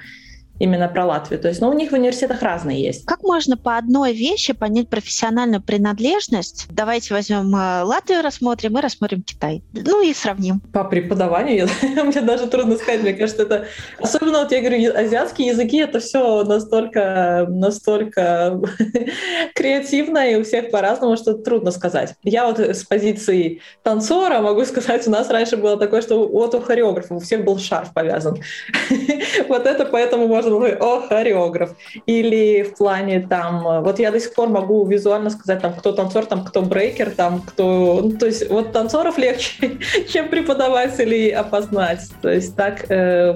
Именно 0.60 0.88
про 0.88 1.06
Латвию. 1.06 1.40
То 1.40 1.48
есть, 1.48 1.60
ну, 1.60 1.68
у 1.70 1.72
них 1.72 1.90
в 1.90 1.94
университетах 1.94 2.42
разные 2.42 2.82
есть. 2.82 3.06
Как 3.06 3.22
можно 3.22 3.56
по 3.56 3.76
одной 3.76 4.12
вещи 4.12 4.52
понять 4.52 4.88
профессиональную 4.88 5.62
принадлежность? 5.62 6.66
Давайте 6.70 7.14
возьмем 7.14 7.56
э, 7.56 7.82
Латвию, 7.82 8.22
рассмотрим 8.22 8.78
и 8.78 8.80
рассмотрим 8.80 9.22
Китай. 9.22 9.64
Ну 9.72 10.02
и 10.02 10.12
сравним. 10.12 10.60
По 10.72 10.84
преподаванию 10.84 11.66
мне 11.82 12.20
даже 12.20 12.46
трудно 12.46 12.76
сказать. 12.76 13.02
Мне 13.02 13.14
кажется, 13.14 13.42
это... 13.42 13.64
Особенно, 13.98 14.40
вот 14.40 14.52
я 14.52 14.60
говорю, 14.60 14.94
азиатские 14.94 15.48
языки, 15.48 15.78
это 15.78 15.98
все 15.98 16.44
настолько, 16.44 17.46
настолько 17.48 18.60
креативно, 19.54 20.30
и 20.30 20.36
у 20.36 20.44
всех 20.44 20.70
по-разному, 20.70 21.16
что 21.16 21.34
трудно 21.34 21.70
сказать. 21.70 22.14
Я 22.22 22.46
вот 22.46 22.58
с 22.58 22.84
позиции 22.84 23.62
танцора 23.82 24.40
могу 24.40 24.66
сказать, 24.66 25.08
у 25.08 25.10
нас 25.10 25.30
раньше 25.30 25.56
было 25.56 25.78
такое, 25.78 26.02
что 26.02 26.28
вот 26.28 26.54
у 26.54 26.60
хореографа 26.60 27.14
у 27.14 27.20
всех 27.20 27.44
был 27.44 27.58
шарф 27.58 27.94
повязан. 27.94 28.36
Вот 29.48 29.66
это 29.66 29.84
поэтому 29.84 30.26
можно 30.26 30.49
было 30.50 30.68
о, 30.80 31.00
хореограф. 31.00 31.70
Или 32.06 32.62
в 32.62 32.76
плане 32.76 33.20
там, 33.20 33.82
вот 33.82 33.98
я 33.98 34.10
до 34.10 34.20
сих 34.20 34.34
пор 34.34 34.48
могу 34.48 34.84
визуально 34.86 35.30
сказать, 35.30 35.62
там, 35.62 35.74
кто 35.74 35.92
танцор, 35.92 36.26
там, 36.26 36.44
кто 36.44 36.62
брейкер, 36.62 37.10
там, 37.10 37.42
кто... 37.42 38.00
Ну, 38.02 38.12
то 38.12 38.26
есть 38.26 38.50
вот 38.50 38.72
танцоров 38.72 39.18
легче, 39.18 39.78
чем 40.12 40.28
преподавателей 40.28 41.30
опознать. 41.30 42.00
То 42.22 42.30
есть 42.30 42.56
так 42.56 42.86
э, 42.90 43.34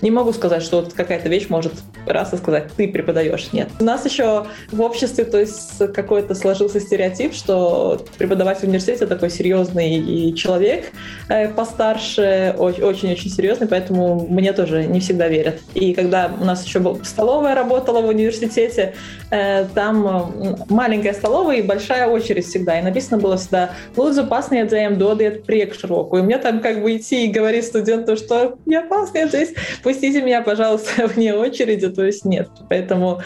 не 0.00 0.10
могу 0.10 0.32
сказать, 0.32 0.62
что 0.62 0.80
вот 0.80 0.92
какая-то 0.92 1.28
вещь 1.28 1.48
может 1.48 1.72
раз 2.06 2.32
и 2.32 2.36
сказать, 2.36 2.70
ты 2.76 2.88
преподаешь. 2.88 3.52
Нет. 3.52 3.68
У 3.80 3.84
нас 3.84 4.04
еще 4.04 4.46
в 4.70 4.80
обществе, 4.80 5.24
то 5.24 5.38
есть 5.38 5.78
какой-то 5.94 6.34
сложился 6.34 6.80
стереотип, 6.80 7.34
что 7.34 8.04
преподаватель 8.18 8.62
в 8.62 8.64
университете 8.64 9.06
такой 9.06 9.30
серьезный 9.30 10.32
человек 10.34 10.92
э, 11.28 11.48
постарше, 11.48 12.54
очень-очень 12.58 13.30
серьезный, 13.30 13.66
поэтому 13.66 14.26
мне 14.28 14.52
тоже 14.52 14.84
не 14.84 15.00
всегда 15.00 15.28
верят. 15.28 15.60
И 15.74 15.92
когда 15.94 16.30
у 16.40 16.44
нас 16.44 16.64
еще 16.64 16.78
была 16.78 17.02
столовая 17.04 17.54
работала 17.54 18.00
в 18.00 18.06
университете, 18.06 18.94
э, 19.30 19.66
там 19.74 20.66
маленькая 20.68 21.12
столовая 21.12 21.56
и 21.56 21.62
большая 21.62 22.08
очередь 22.08 22.46
всегда. 22.46 22.78
И 22.78 22.82
написано 22.82 23.18
было 23.18 23.36
всегда 23.36 23.70
«Лūdzu, 23.96 24.28
pasniedziējiem 24.28 24.96
dodiet 24.96 25.44
priekšroku». 25.46 26.18
И 26.18 26.22
мне 26.22 26.38
там 26.38 26.60
как 26.60 26.82
бы 26.82 26.96
идти 26.96 27.26
и 27.26 27.32
говорить 27.32 27.64
студенту, 27.64 28.16
что 28.16 28.56
я 28.66 28.86
pasniedzējs, 28.86 29.54
пустите 29.82 30.22
меня, 30.22 30.42
пожалуйста, 30.42 31.06
вне 31.14 31.34
очереди. 31.34 31.88
То 31.88 32.04
есть 32.04 32.24
нет. 32.24 32.48
Поэтому 32.68 33.20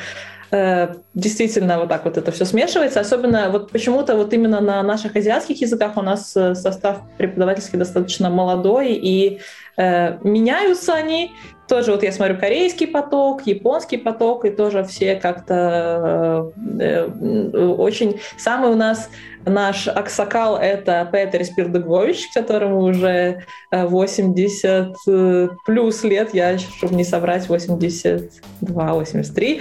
Э, 0.51 0.95
действительно 1.15 1.79
вот 1.79 1.89
так 1.89 2.05
вот 2.05 2.17
это 2.17 2.33
все 2.33 2.45
смешивается. 2.45 3.01
Особенно 3.01 3.51
вот 3.51 3.71
почему-то 3.71 4.17
вот 4.17 4.33
именно 4.33 4.61
на 4.61 4.83
наших 4.83 5.17
азиатских 5.17 5.61
языках 5.61 5.97
у 5.97 6.03
нас 6.03 6.35
э, 6.37 6.55
состав 6.55 7.03
преподавательский 7.19 7.79
достаточно 7.79 8.31
молодой, 8.31 8.93
и 8.95 9.41
э, 9.77 10.19
меняются 10.23 10.95
они. 10.95 11.33
Тоже 11.69 11.93
вот 11.93 12.03
я 12.03 12.11
смотрю 12.13 12.39
корейский 12.39 12.87
поток, 12.87 13.47
японский 13.47 13.99
поток, 13.99 14.47
и 14.47 14.51
тоже 14.51 14.85
все 14.85 15.17
как-то 15.17 16.51
э, 16.81 16.81
э, 16.81 17.67
очень... 17.67 18.21
Самый 18.39 18.71
у 18.71 18.75
нас 18.75 19.11
наш 19.45 19.87
аксакал— 19.87 20.57
это 20.61 21.07
Петер 21.13 21.45
Спирдогович, 21.45 22.29
которому 22.33 22.81
уже 22.81 23.45
80 23.71 24.97
э, 25.07 25.49
плюс 25.67 26.05
лет, 26.05 26.33
я, 26.33 26.57
чтобы 26.59 26.95
не 26.95 27.05
соврать, 27.05 27.47
82-83. 27.47 29.61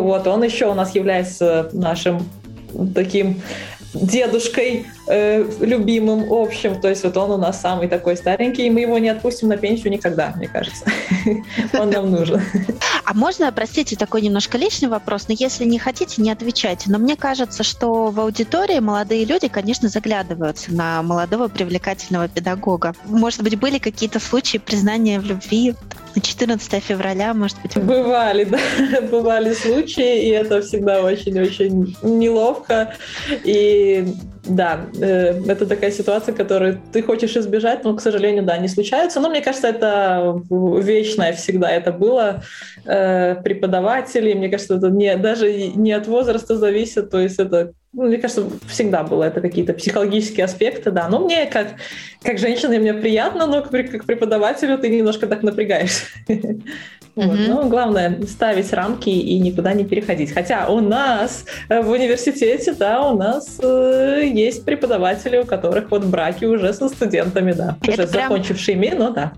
Вот, 0.00 0.26
он 0.26 0.44
еще 0.44 0.64
у 0.66 0.74
нас 0.74 0.94
является 0.94 1.68
нашим 1.74 2.26
таким 2.94 3.42
дедушкой 3.94 4.86
э, 5.08 5.44
любимым 5.60 6.32
общим. 6.32 6.80
То 6.80 6.88
есть 6.88 7.04
вот 7.04 7.16
он 7.16 7.30
у 7.30 7.36
нас 7.36 7.60
самый 7.60 7.88
такой 7.88 8.16
старенький, 8.16 8.66
и 8.66 8.70
мы 8.70 8.80
его 8.80 8.98
не 8.98 9.08
отпустим 9.08 9.48
на 9.48 9.56
пенсию 9.56 9.92
никогда, 9.92 10.32
мне 10.36 10.48
кажется. 10.48 10.84
Он 11.78 11.90
нам 11.90 12.10
нужен. 12.10 12.40
А 13.04 13.14
можно, 13.14 13.50
простите, 13.52 13.96
такой 13.96 14.22
немножко 14.22 14.58
личный 14.58 14.88
вопрос, 14.88 15.28
но 15.28 15.34
если 15.38 15.64
не 15.64 15.78
хотите, 15.78 16.22
не 16.22 16.30
отвечайте. 16.30 16.90
Но 16.90 16.98
мне 16.98 17.16
кажется, 17.16 17.62
что 17.62 18.06
в 18.06 18.20
аудитории 18.20 18.78
молодые 18.78 19.24
люди, 19.24 19.48
конечно, 19.48 19.88
заглядываются 19.88 20.72
на 20.72 21.02
молодого 21.02 21.48
привлекательного 21.48 22.28
педагога. 22.28 22.94
Может 23.04 23.42
быть, 23.42 23.58
были 23.58 23.78
какие-то 23.78 24.20
случаи 24.20 24.58
признания 24.58 25.20
в 25.20 25.24
любви 25.24 25.74
на 26.14 26.22
14 26.22 26.82
февраля, 26.82 27.34
может 27.34 27.60
быть? 27.62 27.76
Бывали, 27.76 28.44
да, 28.44 28.58
бывали 29.10 29.54
случаи, 29.54 30.26
и 30.26 30.30
это 30.30 30.62
всегда 30.62 31.02
очень-очень 31.02 31.96
неловко. 32.02 32.94
И 33.44 34.14
да, 34.46 34.86
э, 35.00 35.42
это 35.48 35.66
такая 35.66 35.90
ситуация, 35.90 36.34
которую 36.34 36.80
ты 36.92 37.02
хочешь 37.02 37.36
избежать, 37.36 37.84
но, 37.84 37.94
к 37.94 38.00
сожалению, 38.00 38.44
да, 38.44 38.58
не 38.58 38.68
случается. 38.68 39.20
Но 39.20 39.30
мне 39.30 39.40
кажется, 39.40 39.68
это 39.68 40.42
вечное 40.50 41.32
всегда 41.32 41.70
это 41.70 41.92
было. 41.92 42.42
Э, 42.84 43.36
преподаватели, 43.42 44.34
мне 44.34 44.48
кажется, 44.48 44.76
это 44.76 44.90
не, 44.90 45.16
даже 45.16 45.50
не 45.52 45.92
от 45.92 46.06
возраста 46.06 46.56
зависит, 46.56 47.10
то 47.10 47.20
есть 47.20 47.38
это 47.38 47.72
ну, 47.94 48.08
мне 48.08 48.18
кажется, 48.18 48.50
всегда 48.66 49.04
было 49.04 49.22
это 49.22 49.40
какие-то 49.40 49.72
психологические 49.72 50.46
аспекты, 50.46 50.90
да. 50.90 51.08
Но 51.08 51.20
мне 51.20 51.46
как, 51.46 51.76
как 52.22 52.38
женщина, 52.38 52.76
мне 52.76 52.92
приятно, 52.92 53.46
но 53.46 53.62
как 53.62 53.70
преподавателю 53.70 54.78
ты 54.78 54.88
немножко 54.88 55.28
так 55.28 55.44
напрягаешься. 55.44 56.04
Вот. 57.14 57.26
Mm-hmm. 57.26 57.48
Ну, 57.48 57.68
главное 57.68 58.20
ставить 58.26 58.72
рамки 58.72 59.08
и 59.08 59.38
никуда 59.38 59.72
не 59.72 59.84
переходить. 59.84 60.32
Хотя 60.32 60.68
у 60.68 60.80
нас 60.80 61.44
в 61.68 61.88
университете, 61.90 62.74
да, 62.74 63.08
у 63.08 63.16
нас 63.16 63.58
э, 63.62 64.22
есть 64.24 64.64
преподаватели, 64.64 65.38
у 65.38 65.44
которых 65.44 65.90
вот 65.90 66.04
браки 66.04 66.44
уже 66.44 66.72
со 66.72 66.88
студентами, 66.88 67.52
да, 67.52 67.76
Это 67.82 68.02
уже 68.02 68.12
прям... 68.12 68.28
закончившими, 68.28 68.94
но 68.96 69.10
да. 69.10 69.32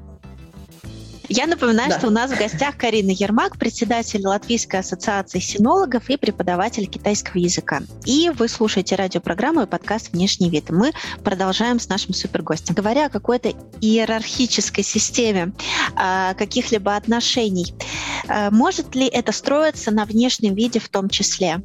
Я 1.28 1.46
напоминаю, 1.46 1.90
да. 1.90 1.98
что 1.98 2.08
у 2.08 2.10
нас 2.10 2.30
в 2.30 2.38
гостях 2.38 2.76
Карина 2.76 3.10
Ермак, 3.10 3.58
председатель 3.58 4.24
Латвийской 4.24 4.80
ассоциации 4.80 5.40
синологов 5.40 6.08
и 6.08 6.16
преподаватель 6.16 6.86
китайского 6.86 7.38
языка. 7.38 7.82
И 8.04 8.30
вы 8.30 8.48
слушаете 8.48 8.94
радиопрограмму 8.94 9.62
и 9.62 9.66
подкаст 9.66 10.12
«Внешний 10.12 10.50
вид». 10.50 10.70
Мы 10.70 10.92
продолжаем 11.24 11.80
с 11.80 11.88
нашим 11.88 12.14
супергостем. 12.14 12.74
Говоря 12.74 13.06
о 13.06 13.08
какой-то 13.08 13.52
иерархической 13.80 14.84
системе 14.84 15.52
а, 15.96 16.34
каких-либо 16.34 16.94
отношений, 16.94 17.74
а, 18.28 18.50
может 18.50 18.94
ли 18.94 19.06
это 19.06 19.32
строиться 19.32 19.90
на 19.90 20.04
внешнем 20.04 20.54
виде 20.54 20.78
в 20.78 20.88
том 20.88 21.08
числе? 21.08 21.62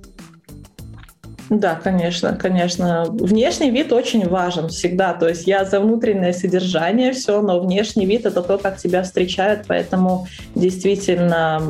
Да, 1.50 1.76
конечно, 1.76 2.36
конечно. 2.36 3.06
Внешний 3.10 3.72
вид 3.72 3.92
очень 3.92 4.28
важен 4.28 4.70
всегда. 4.70 5.14
То 5.14 5.28
есть 5.28 5.48
я 5.48 5.66
за 5.66 5.80
внутреннее 5.80 6.34
содержание 6.34 7.12
все, 7.12 7.42
но 7.42 7.60
внешний 7.60 8.06
вид 8.06 8.26
это 8.26 8.42
то, 8.42 8.58
как 8.58 8.78
тебя 8.78 9.04
встречают, 9.04 9.66
поэтому 9.68 10.28
действительно 10.56 11.62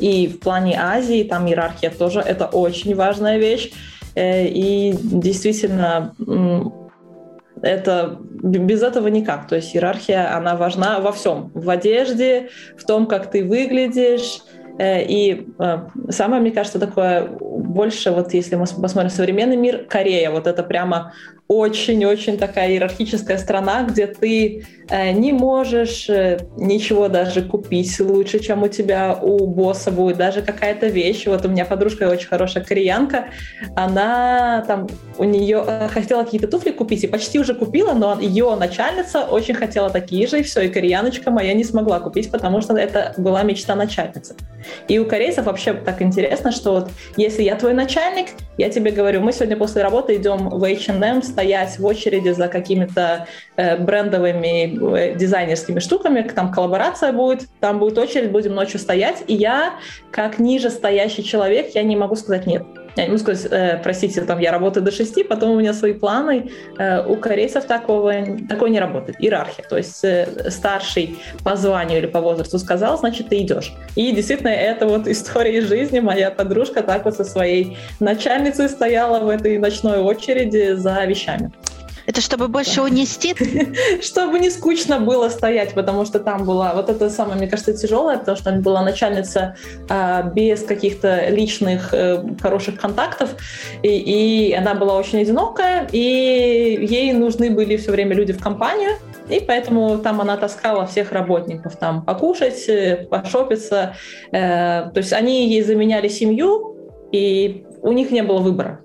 и 0.00 0.26
в 0.26 0.40
плане 0.40 0.78
Азии 0.80 1.24
там 1.24 1.46
иерархия 1.46 1.90
тоже 1.90 2.20
это 2.20 2.46
очень 2.46 2.94
важная 2.94 3.38
вещь. 3.38 3.70
Э, 4.14 4.46
и 4.46 4.94
действительно 5.00 6.14
это 7.62 8.18
без 8.20 8.82
этого 8.82 9.08
никак. 9.08 9.48
То 9.48 9.56
есть 9.56 9.74
иерархия, 9.74 10.36
она 10.36 10.56
важна 10.56 11.00
во 11.00 11.12
всем. 11.12 11.50
В 11.54 11.70
одежде, 11.70 12.50
в 12.76 12.84
том, 12.84 13.06
как 13.06 13.30
ты 13.30 13.44
выглядишь, 13.44 14.40
Э, 14.76 15.04
и 15.04 15.46
э, 15.58 15.78
самое, 16.10 16.42
мне 16.42 16.50
кажется, 16.50 16.78
такое 16.78 17.28
больше, 17.74 18.10
вот 18.10 18.32
если 18.32 18.56
мы 18.56 18.66
посмотрим 18.66 19.10
современный 19.10 19.56
мир, 19.56 19.84
Корея, 19.84 20.30
вот 20.30 20.46
это 20.46 20.62
прямо 20.62 21.12
очень-очень 21.46 22.38
такая 22.38 22.70
иерархическая 22.70 23.36
страна, 23.36 23.82
где 23.82 24.06
ты 24.06 24.66
э, 24.88 25.12
не 25.12 25.32
можешь 25.32 26.08
э, 26.08 26.38
ничего 26.56 27.08
даже 27.08 27.42
купить 27.42 28.00
лучше, 28.00 28.38
чем 28.38 28.62
у 28.62 28.68
тебя 28.68 29.18
у 29.20 29.46
босса 29.46 29.90
будет, 29.90 30.16
даже 30.16 30.40
какая-то 30.40 30.86
вещь. 30.86 31.26
Вот 31.26 31.44
у 31.44 31.48
меня 31.48 31.66
подружка 31.66 32.08
очень 32.08 32.28
хорошая 32.28 32.64
кореянка, 32.64 33.26
она 33.76 34.64
там, 34.66 34.88
у 35.18 35.24
нее 35.24 35.62
э, 35.66 35.88
хотела 35.88 36.24
какие-то 36.24 36.48
туфли 36.48 36.70
купить 36.70 37.04
и 37.04 37.08
почти 37.08 37.38
уже 37.38 37.54
купила, 37.54 37.92
но 37.92 38.18
ее 38.18 38.56
начальница 38.56 39.24
очень 39.24 39.54
хотела 39.54 39.90
такие 39.90 40.26
же, 40.26 40.40
и 40.40 40.42
все, 40.42 40.62
и 40.62 40.68
кореяночка 40.68 41.30
моя 41.30 41.52
не 41.52 41.64
смогла 41.64 42.00
купить, 42.00 42.30
потому 42.30 42.62
что 42.62 42.74
это 42.74 43.12
была 43.18 43.42
мечта 43.42 43.74
начальницы. 43.74 44.34
И 44.88 44.98
у 44.98 45.04
корейцев 45.04 45.44
вообще 45.44 45.74
так 45.74 46.00
интересно, 46.00 46.52
что 46.52 46.72
вот 46.72 46.90
если 47.18 47.42
я 47.42 47.54
твой 47.56 47.74
начальник, 47.74 48.28
я 48.56 48.70
тебе 48.70 48.90
говорю, 48.90 49.20
мы 49.20 49.32
сегодня 49.32 49.58
после 49.58 49.82
работы 49.82 50.16
идем 50.16 50.48
в 50.48 50.64
H&M 50.64 51.22
стоять 51.34 51.78
в 51.78 51.84
очереди 51.84 52.28
за 52.30 52.46
какими-то 52.46 53.26
э, 53.56 53.76
брендовыми 53.76 54.96
э, 54.96 55.14
дизайнерскими 55.16 55.80
штуками, 55.80 56.22
там 56.22 56.52
коллаборация 56.52 57.12
будет, 57.12 57.48
там 57.60 57.80
будет 57.80 57.98
очередь, 57.98 58.30
будем 58.30 58.54
ночью 58.54 58.78
стоять, 58.78 59.24
и 59.26 59.34
я, 59.34 59.74
как 60.12 60.38
ниже 60.38 60.70
стоящий 60.70 61.24
человек, 61.24 61.74
я 61.74 61.82
не 61.82 61.96
могу 61.96 62.14
сказать 62.14 62.46
нет. 62.46 62.62
Я 62.96 63.04
не 63.04 63.10
могу 63.10 63.20
сказать, 63.20 63.50
э, 63.50 63.80
простите, 63.82 64.20
там 64.22 64.38
я 64.38 64.52
работаю 64.52 64.84
до 64.84 64.90
6, 64.90 65.26
потом 65.28 65.50
у 65.50 65.60
меня 65.60 65.74
свои 65.74 65.92
планы. 65.92 66.50
Э, 66.78 67.04
у 67.04 67.16
корейцев 67.16 67.64
такого, 67.64 68.14
такое 68.48 68.70
не 68.70 68.78
работает. 68.78 69.20
Иерархия. 69.20 69.64
То 69.68 69.76
есть 69.76 70.04
э, 70.04 70.50
старший 70.50 71.18
по 71.42 71.56
званию 71.56 71.98
или 71.98 72.06
по 72.06 72.20
возрасту 72.20 72.58
сказал, 72.58 72.96
значит, 72.98 73.28
ты 73.30 73.42
идешь. 73.42 73.72
И 73.96 74.12
действительно, 74.12 74.48
это 74.48 74.86
вот 74.86 75.08
история 75.08 75.58
из 75.58 75.68
жизни. 75.68 76.00
Моя 76.00 76.30
подружка 76.30 76.82
так 76.82 77.04
вот 77.04 77.16
со 77.16 77.24
своей 77.24 77.76
начальницей 78.00 78.68
стояла 78.68 79.20
в 79.20 79.28
этой 79.28 79.58
ночной 79.58 79.98
очереди 79.98 80.74
за 80.74 81.04
вещами. 81.04 81.50
Это 82.06 82.20
чтобы 82.20 82.48
больше 82.48 82.82
унести? 82.82 83.34
Чтобы 84.02 84.38
не 84.38 84.50
скучно 84.50 85.00
было 85.00 85.28
стоять, 85.28 85.74
потому 85.74 86.04
что 86.04 86.18
там 86.18 86.44
была, 86.44 86.74
вот 86.74 86.90
это 86.90 87.08
самое, 87.08 87.38
мне 87.38 87.48
кажется, 87.48 87.72
тяжелое, 87.72 88.18
потому 88.18 88.36
что 88.36 88.52
была 88.52 88.82
начальница 88.82 89.56
а, 89.88 90.22
без 90.22 90.62
каких-то 90.62 91.30
личных 91.30 91.94
э, 91.94 92.22
хороших 92.40 92.78
контактов, 92.78 93.30
и, 93.82 93.88
и 93.88 94.52
она 94.52 94.74
была 94.74 94.96
очень 94.96 95.20
одинокая, 95.20 95.88
и 95.92 95.98
ей 95.98 97.12
нужны 97.12 97.50
были 97.50 97.76
все 97.76 97.90
время 97.90 98.14
люди 98.14 98.32
в 98.32 98.42
компанию, 98.42 98.92
и 99.28 99.40
поэтому 99.40 99.98
там 99.98 100.20
она 100.20 100.36
таскала 100.36 100.86
всех 100.86 101.12
работников 101.12 101.76
там 101.76 102.04
покушать, 102.04 102.68
э, 102.68 103.06
пошопиться. 103.08 103.96
Э, 104.32 104.90
то 104.92 104.98
есть 104.98 105.12
они 105.12 105.48
ей 105.48 105.62
заменяли 105.62 106.08
семью, 106.08 106.76
и 107.12 107.64
у 107.80 107.92
них 107.92 108.10
не 108.10 108.22
было 108.22 108.40
выбора. 108.40 108.80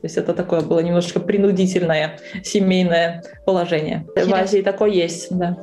То 0.00 0.06
есть 0.06 0.16
это 0.16 0.32
такое 0.32 0.60
было 0.60 0.78
немножко 0.78 1.18
принудительное 1.18 2.20
семейное 2.44 3.24
положение. 3.44 4.06
Интересно. 4.10 4.36
В 4.36 4.40
Азии 4.40 4.62
такое 4.62 4.90
есть, 4.90 5.36
да. 5.36 5.56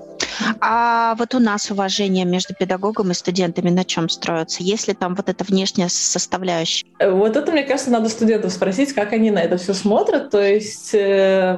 А 0.60 1.16
вот 1.16 1.34
у 1.36 1.40
нас 1.40 1.72
уважение 1.72 2.26
между 2.26 2.54
педагогом 2.54 3.12
и 3.12 3.14
студентами 3.14 3.70
на 3.70 3.86
чем 3.86 4.10
строится? 4.10 4.62
Есть 4.62 4.88
ли 4.90 4.94
там 4.94 5.16
вот 5.16 5.30
эта 5.30 5.44
внешняя 5.46 5.88
составляющая? 5.88 6.86
Э, 7.00 7.12
вот 7.12 7.38
это, 7.38 7.52
мне 7.52 7.64
кажется, 7.64 7.92
надо 7.92 8.10
студентов 8.10 8.52
спросить, 8.52 8.94
как 8.94 9.14
они 9.14 9.32
на 9.32 9.40
это 9.40 9.58
все 9.58 9.74
смотрят. 9.74 10.30
То 10.32 10.42
есть 10.42 10.94
э, 10.94 11.58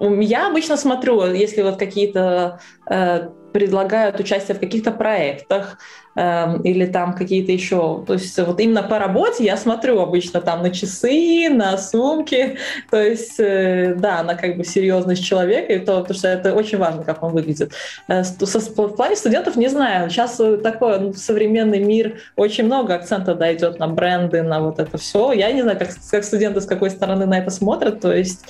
я 0.00 0.46
обычно 0.48 0.76
смотрю, 0.76 1.24
если 1.32 1.62
вот 1.62 1.76
какие-то 1.78 2.60
э, 2.88 3.28
предлагают 3.52 4.18
участие 4.20 4.56
в 4.56 4.60
каких-то 4.60 4.92
проектах 4.92 5.78
или 6.14 6.86
там 6.86 7.14
какие-то 7.14 7.52
еще, 7.52 8.04
то 8.06 8.12
есть 8.12 8.38
вот 8.38 8.60
именно 8.60 8.82
по 8.82 8.98
работе 8.98 9.44
я 9.44 9.56
смотрю 9.56 9.98
обычно 10.00 10.42
там 10.42 10.62
на 10.62 10.70
часы, 10.70 11.48
на 11.48 11.78
сумки, 11.78 12.58
то 12.90 13.02
есть 13.02 13.38
э, 13.38 13.94
да, 13.96 14.22
на 14.22 14.34
как 14.34 14.58
бы 14.58 14.64
серьезность 14.64 15.24
человека, 15.24 15.72
и 15.72 15.78
то, 15.78 16.00
потому 16.00 16.18
что 16.18 16.28
это 16.28 16.54
очень 16.54 16.76
важно, 16.76 17.02
как 17.02 17.22
он 17.22 17.32
выглядит. 17.32 17.72
Э, 18.08 18.22
в 18.22 18.88
плане 18.96 19.16
студентов 19.16 19.56
не 19.56 19.68
знаю, 19.68 20.10
сейчас 20.10 20.38
такой 20.62 21.14
современный 21.14 21.80
мир, 21.80 22.18
очень 22.36 22.64
много 22.64 22.94
акцента 22.94 23.34
да, 23.34 23.52
идет 23.54 23.78
на 23.78 23.88
бренды, 23.88 24.42
на 24.42 24.60
вот 24.60 24.78
это 24.78 24.98
все. 24.98 25.32
Я 25.32 25.50
не 25.52 25.62
знаю, 25.62 25.78
как, 25.78 25.88
как 26.10 26.24
студенты 26.24 26.60
с 26.60 26.66
какой 26.66 26.90
стороны 26.90 27.24
на 27.24 27.38
это 27.38 27.50
смотрят, 27.50 28.00
то 28.00 28.12
есть 28.12 28.44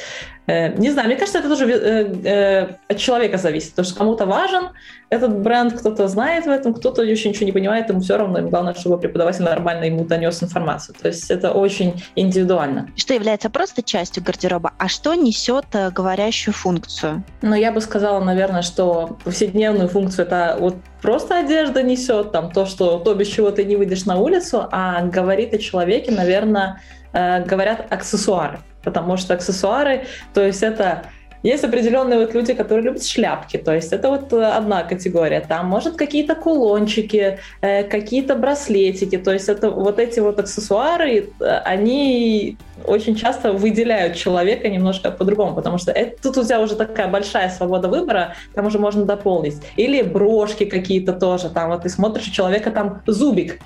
э, 0.48 0.75
не 0.77 0.90
знаю, 0.90 1.09
мне 1.09 1.16
кажется, 1.16 1.38
это 1.38 1.48
тоже 1.48 2.79
от 2.88 2.96
человека 2.96 3.38
зависит, 3.38 3.70
потому 3.70 3.87
что 3.87 3.96
кому-то 3.96 4.27
важен 4.27 4.70
этот 5.12 5.38
бренд, 5.40 5.75
кто-то 5.75 6.09
знает 6.09 6.46
в 6.46 6.48
этом, 6.48 6.72
кто-то 6.72 7.03
еще 7.03 7.29
ничего 7.29 7.44
не 7.44 7.53
понимает, 7.53 7.90
ему 7.90 8.01
все 8.01 8.16
равно, 8.16 8.38
им 8.38 8.48
главное, 8.48 8.72
чтобы 8.72 8.98
преподаватель 8.98 9.42
нормально 9.42 9.85
ему 9.85 10.07
донес 10.07 10.42
информацию. 10.42 10.96
То 11.01 11.09
есть 11.09 11.31
это 11.31 11.53
очень 11.53 12.03
индивидуально. 12.16 12.88
Что 12.96 13.12
является 13.12 13.51
просто 13.51 13.83
частью 13.83 14.25
гардероба, 14.25 14.72
а 14.79 14.88
что 14.88 15.12
несет 15.14 15.66
э, 15.75 15.90
говорящую 15.90 16.55
функцию? 16.55 17.22
Ну, 17.42 17.55
я 17.55 17.72
бы 17.72 17.83
сказала, 17.83 18.25
наверное, 18.25 18.62
что 18.62 19.18
повседневную 19.22 19.90
функцию 19.90 20.27
это 20.27 20.57
вот 20.59 20.77
просто 21.03 21.40
одежда 21.40 21.83
несет, 21.83 22.33
там 22.33 22.51
то, 22.51 22.64
что 22.64 22.98
то, 22.98 23.14
без 23.14 23.29
чего 23.29 23.51
ты 23.51 23.64
не 23.64 23.77
выйдешь 23.77 24.07
на 24.07 24.18
улицу, 24.18 24.66
а 24.72 25.03
говорит 25.03 25.53
о 25.53 25.59
человеке, 25.59 26.11
наверное, 26.11 26.81
э, 27.12 27.44
говорят 27.44 27.87
аксессуары. 27.92 28.61
Потому 28.83 29.18
что 29.18 29.35
аксессуары, 29.35 30.07
то 30.33 30.40
есть 30.40 30.62
это 30.62 31.03
есть 31.42 31.64
определенные 31.64 32.18
вот 32.18 32.35
люди, 32.35 32.55
которые 32.55 32.85
любят 32.85 33.05
шляпки, 33.05 33.57
то 33.57 33.74
есть 33.74 33.92
это 33.92 34.09
вот 34.09 34.33
э, 34.33 34.44
одна 34.44 34.83
категория. 34.83 35.40
Там, 35.40 35.66
может, 35.66 35.96
какие-то 35.96 36.35
кулончики, 36.35 37.38
э, 37.61 37.85
какие-то 37.85 38.35
браслетики, 38.37 39.18
то 39.18 39.33
есть 39.33 39.48
это 39.48 39.70
вот 39.70 39.98
эти 39.98 40.20
вот 40.20 40.38
аксессуары, 40.38 41.31
э, 41.40 41.44
они 41.64 42.57
очень 42.85 43.14
часто 43.14 43.52
выделяют 43.52 44.16
человека 44.16 44.68
немножко 44.68 45.11
по-другому, 45.11 45.55
потому 45.55 45.78
что 45.78 45.92
это, 45.92 46.22
тут 46.22 46.38
у 46.38 46.44
тебя 46.44 46.61
уже 46.61 46.76
такая 46.76 47.09
большая 47.09 47.50
свобода 47.50 47.88
выбора, 47.88 48.35
там 48.55 48.66
уже 48.66 48.78
можно 48.78 49.05
дополнить. 49.05 49.57
Или 49.76 50.02
брошки 50.02 50.64
какие-то 50.64 51.12
тоже, 51.12 51.48
там 51.50 51.70
вот 51.70 51.83
ты 51.83 51.88
смотришь 51.88 52.28
у 52.28 52.33
человека 52.33 52.70
там 52.70 53.02
зубик, 53.07 53.61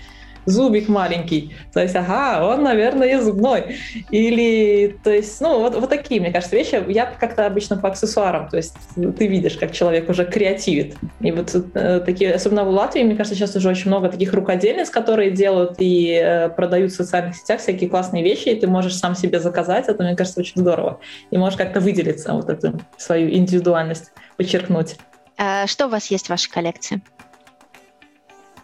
зубик 0.46 0.88
маленький. 0.88 1.54
То 1.72 1.80
есть, 1.80 1.94
ага, 1.94 2.46
он, 2.46 2.62
наверное, 2.62 3.20
зубной. 3.20 3.76
Или, 4.10 4.96
то 5.02 5.10
есть, 5.10 5.40
ну, 5.40 5.60
вот, 5.60 5.74
вот 5.74 5.90
такие, 5.90 6.20
мне 6.20 6.32
кажется, 6.32 6.56
вещи. 6.56 6.82
Я 6.88 7.06
как-то 7.06 7.46
обычно 7.46 7.76
по 7.76 7.88
аксессуарам, 7.88 8.48
то 8.48 8.56
есть 8.56 8.74
ты 8.94 9.26
видишь, 9.26 9.56
как 9.56 9.72
человек 9.72 10.08
уже 10.08 10.24
креативит. 10.24 10.96
И 11.20 11.32
вот 11.32 11.54
э, 11.74 12.00
такие, 12.04 12.34
особенно 12.34 12.64
в 12.64 12.70
Латвии, 12.70 13.02
мне 13.02 13.16
кажется, 13.16 13.36
сейчас 13.36 13.54
уже 13.56 13.68
очень 13.68 13.88
много 13.88 14.08
таких 14.08 14.32
рукодельниц, 14.32 14.90
которые 14.90 15.30
делают 15.30 15.74
и 15.78 16.18
э, 16.22 16.48
продают 16.48 16.92
в 16.92 16.96
социальных 16.96 17.36
сетях 17.36 17.60
всякие 17.60 17.90
классные 17.90 18.22
вещи, 18.22 18.48
и 18.48 18.58
ты 18.58 18.66
можешь 18.66 18.96
сам 18.96 19.14
себе 19.14 19.40
заказать. 19.40 19.88
Это, 19.88 20.02
мне 20.02 20.16
кажется, 20.16 20.40
очень 20.40 20.60
здорово. 20.60 21.00
И 21.30 21.36
можешь 21.36 21.58
как-то 21.58 21.80
выделиться, 21.80 22.32
вот 22.32 22.48
эту 22.48 22.80
свою 22.96 23.30
индивидуальность 23.30 24.12
подчеркнуть. 24.36 24.96
А 25.38 25.66
что 25.66 25.86
у 25.86 25.88
вас 25.88 26.06
есть 26.06 26.26
в 26.26 26.30
вашей 26.30 26.50
коллекции? 26.50 27.02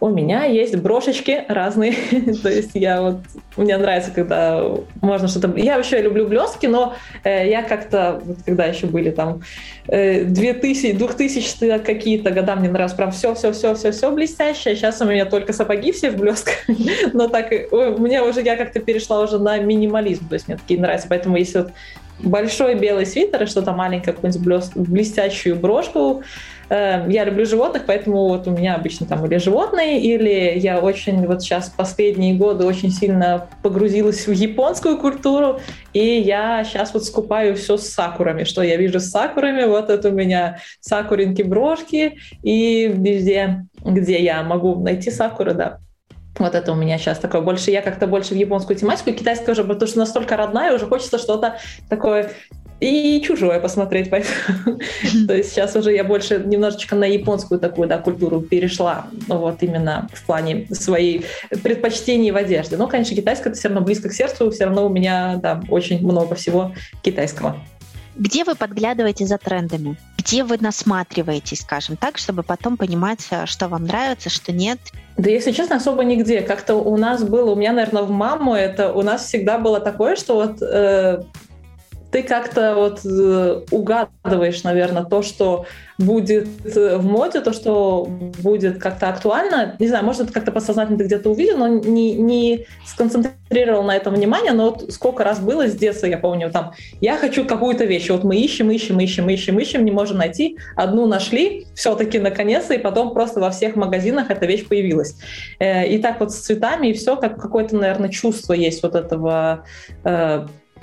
У 0.03 0.09
меня 0.09 0.43
есть 0.43 0.75
брошечки 0.75 1.45
разные. 1.47 1.93
То 2.43 2.49
есть 2.49 2.71
я 2.73 3.01
вот, 3.01 3.19
мне 3.55 3.77
нравится, 3.77 4.11
когда 4.11 4.61
можно 5.01 5.29
что-то... 5.29 5.53
Я 5.55 5.77
вообще 5.77 6.01
люблю 6.01 6.27
блестки, 6.27 6.65
но 6.65 6.95
э, 7.23 7.49
я 7.49 7.63
как-то, 7.63 8.21
когда 8.45 8.65
еще 8.65 8.87
были 8.87 9.11
там 9.11 9.43
э, 9.87 10.25
2000, 10.25 10.91
2000 10.97 11.79
какие-то 11.79 12.31
года, 12.31 12.57
мне 12.57 12.67
нравилось 12.67 12.91
прям 12.91 13.11
все-все-все-все-все 13.11 14.11
блестящее. 14.11 14.75
Сейчас 14.75 14.99
у 14.99 15.05
меня 15.05 15.23
только 15.23 15.53
сапоги 15.53 15.93
все 15.93 16.11
в 16.11 16.17
блестках. 16.17 16.55
но 17.13 17.29
так, 17.29 17.49
мне 17.71 18.21
уже, 18.21 18.41
я 18.41 18.57
как-то 18.57 18.81
перешла 18.81 19.21
уже 19.21 19.39
на 19.39 19.57
минимализм. 19.59 20.27
То 20.27 20.33
есть 20.33 20.49
мне 20.49 20.57
такие 20.57 20.81
нравятся. 20.81 21.07
Поэтому 21.07 21.37
если 21.37 21.59
вот 21.59 21.71
большой 22.19 22.75
белый 22.75 23.05
свитер 23.05 23.43
и 23.43 23.45
что-то 23.45 23.73
маленькое, 23.73 24.13
какую-нибудь 24.15 24.75
блестящую 24.75 25.55
брошку, 25.55 26.23
Э, 26.69 27.05
я 27.09 27.25
люблю 27.25 27.45
животных, 27.45 27.83
поэтому 27.85 28.29
вот 28.29 28.47
у 28.47 28.51
меня 28.51 28.75
обычно 28.75 29.05
там 29.05 29.25
или 29.25 29.37
животные, 29.37 30.01
или 30.01 30.57
я 30.57 30.79
очень 30.79 31.25
вот 31.27 31.41
сейчас 31.41 31.69
последние 31.69 32.35
годы 32.35 32.65
очень 32.65 32.89
сильно 32.91 33.47
погрузилась 33.61 34.25
в 34.27 34.31
японскую 34.31 34.97
культуру, 34.97 35.59
и 35.93 35.99
я 35.99 36.63
сейчас 36.63 36.93
вот 36.93 37.05
скупаю 37.05 37.55
все 37.55 37.77
с 37.77 37.89
сакурами. 37.89 38.43
Что 38.43 38.63
я 38.63 38.77
вижу 38.77 38.99
с 38.99 39.09
сакурами? 39.09 39.65
Вот 39.65 39.89
это 39.89 40.09
у 40.09 40.13
меня 40.13 40.59
сакуринки-брошки, 40.79 42.17
и 42.41 42.91
везде, 42.91 43.65
где 43.83 44.21
я 44.23 44.41
могу 44.43 44.75
найти 44.75 45.11
сакуры, 45.11 45.53
да, 45.53 45.79
вот 46.39 46.55
это 46.55 46.71
у 46.71 46.75
меня 46.75 46.97
сейчас 46.97 47.19
такое 47.19 47.41
больше, 47.41 47.71
я 47.71 47.81
как-то 47.81 48.07
больше 48.07 48.33
в 48.33 48.37
японскую 48.37 48.77
тематику, 48.77 49.11
и 49.11 49.13
китайскую 49.13 49.53
уже, 49.53 49.63
потому 49.63 49.87
что 49.87 49.99
настолько 49.99 50.35
родная, 50.35 50.73
уже 50.73 50.87
хочется 50.87 51.17
что-то 51.17 51.57
такое 51.89 52.31
и 52.83 53.21
чужое 53.21 53.59
посмотреть. 53.59 54.09
Поэтому. 54.09 54.79
То 55.27 55.35
есть 55.35 55.51
сейчас 55.51 55.75
уже 55.75 55.93
я 55.93 56.03
больше 56.03 56.41
немножечко 56.45 56.95
на 56.95 57.05
японскую 57.05 57.59
такую 57.59 57.87
да, 57.87 57.97
культуру 57.97 58.41
перешла, 58.41 59.07
вот 59.27 59.63
именно 59.63 60.09
в 60.13 60.25
плане 60.25 60.67
своей 60.71 61.25
предпочтений 61.63 62.31
в 62.31 62.35
одежде. 62.35 62.77
Но, 62.77 62.87
конечно, 62.87 63.15
китайская 63.15 63.49
это 63.49 63.57
все 63.57 63.69
равно 63.69 63.81
близко 63.81 64.09
к 64.09 64.13
сердцу, 64.13 64.51
все 64.51 64.65
равно 64.65 64.85
у 64.85 64.89
меня 64.89 65.39
да, 65.41 65.61
очень 65.69 66.05
много 66.05 66.35
всего 66.35 66.73
китайского. 67.01 67.57
Где 68.15 68.43
вы 68.43 68.55
подглядываете 68.55 69.25
за 69.25 69.37
трендами? 69.37 69.97
Где 70.17 70.43
вы 70.43 70.57
насматриваетесь, 70.59 71.61
скажем 71.61 71.97
так, 71.97 72.17
чтобы 72.17 72.43
потом 72.43 72.77
понимать, 72.77 73.27
э, 73.31 73.45
что 73.45 73.67
вам 73.67 73.85
нравится, 73.85 74.29
что 74.29 74.51
нет? 74.51 74.79
Да, 75.17 75.29
если 75.29 75.51
честно, 75.51 75.77
особо 75.77 76.03
нигде. 76.03 76.41
Как-то 76.41 76.75
у 76.75 76.97
нас 76.97 77.23
было, 77.23 77.51
у 77.51 77.55
меня, 77.55 77.73
наверное, 77.73 78.03
в 78.03 78.11
маму 78.11 78.53
это 78.53 78.93
у 78.93 79.01
нас 79.01 79.25
всегда 79.25 79.57
было 79.57 79.79
такое, 79.79 80.15
что 80.15 80.35
вот 80.35 80.61
э, 80.61 81.23
ты 82.13 82.21
как-то 82.21 82.75
вот 82.75 83.01
э, 83.03 83.61
угадываешь, 83.71 84.61
наверное, 84.63 85.03
то, 85.03 85.23
что 85.23 85.65
будет 85.97 86.47
э, 86.63 86.97
в 86.97 87.05
моде, 87.05 87.41
то, 87.41 87.53
что 87.53 88.05
будет 88.07 88.77
как-то 88.77 89.09
актуально. 89.09 89.75
Не 89.79 89.87
знаю, 89.87 90.05
может, 90.05 90.21
это 90.21 90.31
как-то 90.31 90.51
подсознательно 90.51 90.99
ты 90.99 91.05
где-то 91.05 91.31
увидел, 91.31 91.57
но 91.57 91.67
не, 91.67 92.13
не 92.13 92.67
сконцентрировал 92.85 93.81
на 93.81 93.95
этом 93.95 94.13
внимание. 94.13 94.51
Но 94.53 94.69
вот 94.69 94.93
сколько 94.93 95.23
раз 95.23 95.39
было 95.39 95.67
с 95.67 95.75
детства, 95.75 96.05
я 96.05 96.19
помню, 96.19 96.51
там, 96.51 96.73
я 97.01 97.17
хочу 97.17 97.45
какую-то 97.45 97.85
вещь. 97.85 98.11
Вот 98.11 98.23
мы 98.23 98.37
ищем, 98.37 98.69
ищем, 98.69 98.99
ищем, 98.99 99.27
ищем, 99.27 99.57
ищем, 99.57 99.83
не 99.83 99.91
можем 99.91 100.19
найти. 100.19 100.59
Одну 100.75 101.07
нашли, 101.07 101.65
все-таки 101.73 102.19
наконец-то, 102.19 102.75
и 102.75 102.77
потом 102.77 103.15
просто 103.15 103.39
во 103.39 103.49
всех 103.49 103.75
магазинах 103.75 104.29
эта 104.29 104.45
вещь 104.45 104.67
появилась. 104.67 105.15
Э, 105.57 105.87
и 105.87 105.97
так 105.97 106.19
вот 106.19 106.31
с 106.31 106.35
цветами 106.35 106.89
и 106.89 106.93
все, 106.93 107.15
как 107.15 107.41
какое-то, 107.41 107.75
наверное, 107.75 108.09
чувство 108.09 108.53
есть 108.53 108.83
вот 108.83 108.93
этого 108.93 109.65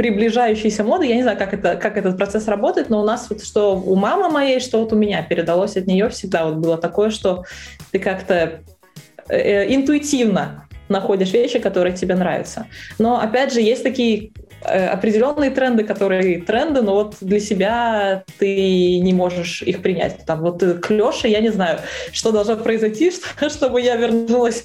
приближающейся 0.00 0.82
моды. 0.82 1.04
Я 1.04 1.16
не 1.16 1.22
знаю, 1.22 1.36
как, 1.36 1.52
это, 1.52 1.76
как 1.76 1.98
этот 1.98 2.16
процесс 2.16 2.48
работает, 2.48 2.88
но 2.88 3.02
у 3.02 3.04
нас 3.04 3.26
вот 3.28 3.44
что 3.44 3.76
у 3.76 3.96
мамы 3.96 4.30
моей, 4.30 4.58
что 4.58 4.78
вот 4.78 4.94
у 4.94 4.96
меня 4.96 5.22
передалось 5.22 5.76
от 5.76 5.86
нее 5.86 6.08
всегда 6.08 6.46
вот 6.46 6.54
было 6.54 6.78
такое, 6.78 7.10
что 7.10 7.44
ты 7.90 7.98
как-то 7.98 8.62
э, 9.28 9.74
интуитивно 9.74 10.66
находишь 10.88 11.34
вещи, 11.34 11.58
которые 11.58 11.94
тебе 11.94 12.14
нравятся. 12.14 12.66
Но 12.98 13.20
опять 13.20 13.52
же, 13.52 13.60
есть 13.60 13.82
такие 13.82 14.30
определенные 14.64 15.50
тренды, 15.50 15.84
которые 15.84 16.40
тренды, 16.42 16.82
но 16.82 16.94
вот 16.94 17.16
для 17.20 17.40
себя 17.40 18.24
ты 18.38 18.98
не 19.00 19.12
можешь 19.12 19.62
их 19.62 19.82
принять. 19.82 20.24
Там 20.26 20.40
вот 20.40 20.62
к 20.62 20.90
Лёше, 20.90 21.28
я 21.28 21.40
не 21.40 21.50
знаю, 21.50 21.80
что 22.12 22.32
должно 22.32 22.56
произойти, 22.56 23.12
чтобы 23.48 23.80
я 23.80 23.96
вернулась 23.96 24.64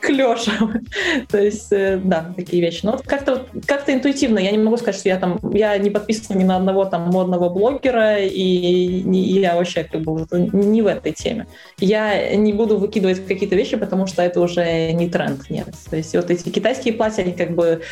к 0.00 0.08
Лёше. 0.08 0.52
То 1.30 1.38
есть, 1.38 1.72
э, 1.72 2.00
да, 2.02 2.32
такие 2.36 2.62
вещи. 2.62 2.80
Но 2.82 2.92
вот 2.92 3.02
как-то 3.02 3.46
как 3.66 3.88
интуитивно, 3.88 4.38
я 4.38 4.50
не 4.50 4.58
могу 4.58 4.76
сказать, 4.76 4.96
что 4.96 5.08
я 5.08 5.18
там, 5.18 5.38
я 5.52 5.76
не 5.78 5.90
подписана 5.90 6.38
ни 6.38 6.44
на 6.44 6.56
одного 6.56 6.84
там 6.84 7.10
модного 7.10 7.48
блогера, 7.48 8.18
и 8.18 9.02
я 9.40 9.56
вообще 9.56 9.84
как 9.84 10.02
бы 10.02 10.26
не 10.52 10.82
в 10.82 10.86
этой 10.86 11.12
теме. 11.12 11.46
Я 11.78 12.34
не 12.36 12.52
буду 12.52 12.78
выкидывать 12.78 13.26
какие-то 13.26 13.54
вещи, 13.54 13.76
потому 13.76 14.06
что 14.06 14.22
это 14.22 14.40
уже 14.40 14.92
не 14.92 15.08
тренд, 15.08 15.48
нет. 15.50 15.68
То 15.90 15.96
есть 15.96 16.14
вот 16.14 16.30
эти 16.30 16.48
китайские 16.48 16.94
платья, 16.94 17.22
они 17.22 17.32
как 17.32 17.54
бы... 17.54 17.82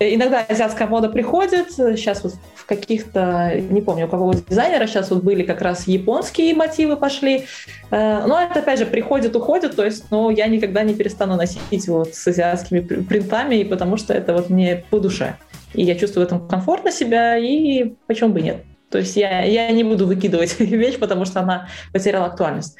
Иногда 0.00 0.44
азиатская 0.48 0.88
мода 0.88 0.97
приходит, 1.06 1.70
сейчас 1.70 2.24
вот 2.24 2.34
в 2.56 2.66
каких-то, 2.66 3.52
не 3.70 3.80
помню, 3.80 4.06
у 4.06 4.08
какого 4.08 4.34
дизайнера 4.34 4.88
сейчас 4.88 5.10
вот 5.10 5.22
были 5.22 5.44
как 5.44 5.62
раз 5.62 5.86
японские 5.86 6.54
мотивы 6.56 6.96
пошли, 6.96 7.44
э, 7.90 8.26
но 8.26 8.40
это 8.40 8.58
опять 8.58 8.80
же 8.80 8.86
приходит, 8.86 9.36
уходит, 9.36 9.76
то 9.76 9.84
есть, 9.84 10.06
ну, 10.10 10.30
я 10.30 10.48
никогда 10.48 10.82
не 10.82 10.94
перестану 10.94 11.36
носить 11.36 11.86
вот 11.86 12.14
с 12.14 12.26
азиатскими 12.26 12.80
принтами, 12.80 13.62
потому 13.62 13.96
что 13.96 14.12
это 14.12 14.32
вот 14.32 14.50
мне 14.50 14.84
по 14.90 14.98
душе. 14.98 15.36
И 15.74 15.84
я 15.84 15.94
чувствую 15.94 16.24
в 16.24 16.26
этом 16.26 16.48
комфортно 16.48 16.90
себя, 16.90 17.36
и 17.36 17.94
почему 18.08 18.30
бы 18.30 18.40
нет. 18.40 18.64
То 18.90 18.98
есть 18.98 19.16
я, 19.16 19.42
я 19.42 19.70
не 19.70 19.84
буду 19.84 20.06
выкидывать 20.06 20.58
вещь, 20.60 20.98
потому 20.98 21.24
что 21.24 21.40
она 21.40 21.68
потеряла 21.92 22.26
актуальность. 22.26 22.76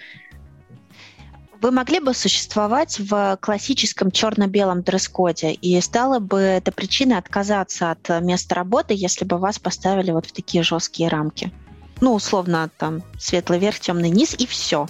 Вы 1.61 1.73
могли 1.73 1.99
бы 1.99 2.14
существовать 2.14 3.01
в 3.01 3.37
классическом 3.40 4.12
черно-белом 4.12 4.83
дресс-коде, 4.83 5.53
и 5.53 5.81
стало 5.81 6.21
бы 6.21 6.38
это 6.38 6.71
причиной 6.71 7.18
отказаться 7.18 7.90
от 7.90 8.09
места 8.23 8.55
работы, 8.55 8.94
если 8.94 9.25
бы 9.25 9.38
вас 9.38 9.59
поставили 9.59 10.12
вот 10.12 10.27
в 10.27 10.33
такие 10.33 10.62
жесткие 10.62 11.09
рамки? 11.09 11.53
Ну, 12.01 12.14
условно, 12.14 12.71
там, 12.79 13.03
светлый 13.18 13.59
верх, 13.59 13.81
темный 13.81 14.11
низ, 14.11 14.37
и 14.38 14.47
все. 14.47 14.87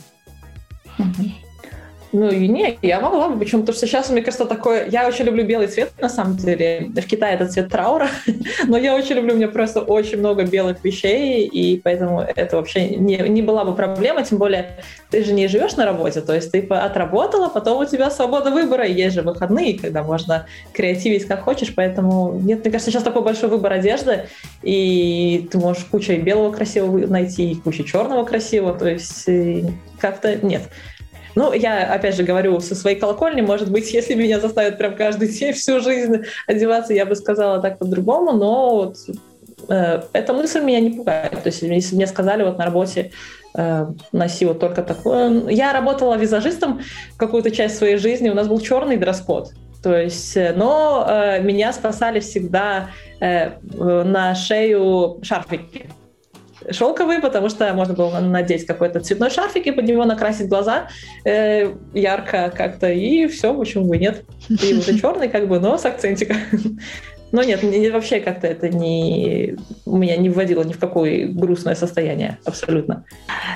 Ну, 2.13 2.31
и 2.31 2.49
не, 2.49 2.79
я 2.81 3.01
могла 3.01 3.29
бы, 3.29 3.39
почему? 3.39 3.63
Потому 3.63 3.77
что 3.77 3.87
сейчас, 3.87 4.09
мне 4.09 4.23
кажется, 4.23 4.47
такое... 4.47 4.89
Я 4.89 5.07
очень 5.07 5.27
люблю 5.27 5.45
белый 5.45 5.67
цвет, 5.67 5.93
на 6.01 6.09
самом 6.09 6.37
деле. 6.37 6.91
В 6.95 7.07
Китае 7.07 7.35
это 7.35 7.47
цвет 7.49 7.69
траура, 7.69 8.09
но 8.67 8.79
я 8.79 8.95
очень 8.95 9.17
люблю, 9.17 9.35
у 9.35 9.37
меня 9.37 9.49
просто 9.49 9.81
очень 9.81 10.19
много 10.19 10.45
белых 10.45 10.83
вещей, 10.83 11.47
и 11.47 11.79
поэтому 11.79 12.21
это 12.21 12.57
вообще 12.57 12.89
не, 12.97 13.17
не 13.17 13.43
была 13.43 13.65
бы 13.65 13.75
проблема, 13.75 14.25
тем 14.25 14.39
более 14.39 14.79
ты 15.11 15.23
же 15.23 15.33
не 15.33 15.49
живешь 15.49 15.77
на 15.77 15.85
работе, 15.85 16.23
то 16.23 16.35
есть 16.35 16.51
ты 16.51 16.61
отработала, 16.61 17.49
потом 17.49 17.83
у 17.83 17.85
тебя 17.85 18.11
свобода 18.11 18.51
выбора, 18.51 18.87
и 18.87 18.95
есть 18.95 19.15
же 19.15 19.23
выходные, 19.23 19.79
когда 19.79 20.03
можно 20.03 20.47
креативить 20.73 21.27
как 21.27 21.43
хочешь, 21.43 21.75
поэтому 21.75 22.39
нет, 22.43 22.61
мне 22.61 22.71
кажется, 22.71 22.91
сейчас 22.91 23.03
такой 23.03 23.23
большой 23.23 23.51
выбор 23.51 23.75
одежды, 23.75 24.29
и 24.63 25.47
ты 25.51 25.59
можешь 25.59 25.85
кучу 25.85 26.17
белого 26.17 26.53
красивого 26.53 27.07
найти, 27.07 27.53
и 27.53 27.55
кучу 27.55 27.85
черного 27.85 28.25
красивого, 28.25 28.79
то 28.79 28.89
есть 28.89 29.29
э, 29.29 29.65
как-то 30.01 30.37
нет. 30.37 30.63
Ну, 31.39 31.53
я, 31.53 31.95
опять 31.95 32.17
же, 32.17 32.25
говорю 32.25 32.59
со 32.59 32.75
своей 32.75 32.99
колокольни, 32.99 33.43
может 33.43 33.71
быть, 33.71 33.93
если 33.93 34.15
меня 34.15 34.41
заставят 34.41 34.77
прям 34.77 34.97
каждый 34.97 35.29
день 35.29 35.53
всю 35.53 35.81
жизнь 35.81 36.25
одеваться, 36.49 36.93
я 36.93 37.07
бы 37.07 37.15
сказала 37.15 37.61
так 37.61 37.79
по-другому, 37.79 38.33
но 38.33 38.75
вот 38.75 38.97
э, 39.69 40.03
эта 40.13 40.33
мысль 40.33 40.61
меня 40.63 40.81
не 40.81 40.91
пугает. 40.91 41.41
То 41.41 41.47
есть, 41.47 41.63
если 41.63 41.95
мне 41.95 42.09
сказали 42.09 42.43
вот 42.43 42.59
на 42.59 42.65
работе, 42.65 43.13
э, 43.55 43.87
носи 44.11 44.47
вот 44.47 44.59
только 44.59 44.83
такое. 44.83 45.49
Я 45.49 45.73
работала 45.73 46.17
визажистом 46.17 46.81
какую-то 47.17 47.53
часть 47.53 47.79
своей 47.79 47.99
жизни, 47.99 48.31
у 48.31 48.35
нас 48.35 48.49
был 48.49 48.59
черный 48.59 48.97
дресс-код. 48.97 49.53
То 49.81 49.97
есть, 49.97 50.37
э, 50.37 50.53
но 50.57 51.07
э, 51.09 51.41
меня 51.41 51.73
спасали 51.73 52.19
всегда 52.19 52.91
э, 53.21 53.53
на 53.63 54.35
шею 54.35 55.21
шарфики 55.23 55.89
шелковый, 56.73 57.21
потому 57.21 57.49
что 57.49 57.73
можно 57.75 57.95
было 57.95 58.19
надеть 58.21 58.67
какой-то 58.67 59.01
цветной 59.01 59.31
шарфик 59.31 59.67
и 59.67 59.73
под 59.73 59.85
него 59.85 60.05
накрасить 60.05 60.49
глаза 60.49 60.89
э, 61.25 61.73
ярко 61.95 62.53
как-то, 62.55 62.91
и 62.91 63.27
все, 63.27 63.55
почему 63.55 63.87
бы 63.87 63.99
нет. 63.99 64.25
И 64.49 64.75
уже 64.75 64.99
черный, 65.01 65.29
как 65.29 65.49
бы, 65.49 65.61
но 65.61 65.79
с 65.79 65.85
акцентиком. 65.85 66.37
Но 67.31 67.43
нет, 67.43 67.63
не, 67.63 67.91
вообще 67.91 68.21
как-то 68.21 68.47
это 68.47 68.69
не 68.71 69.57
меня 69.85 70.17
не 70.17 70.31
вводило 70.31 70.63
ни 70.63 70.73
в 70.73 70.79
какое 70.79 71.27
грустное 71.27 71.75
состояние, 71.75 72.39
абсолютно. 72.45 73.05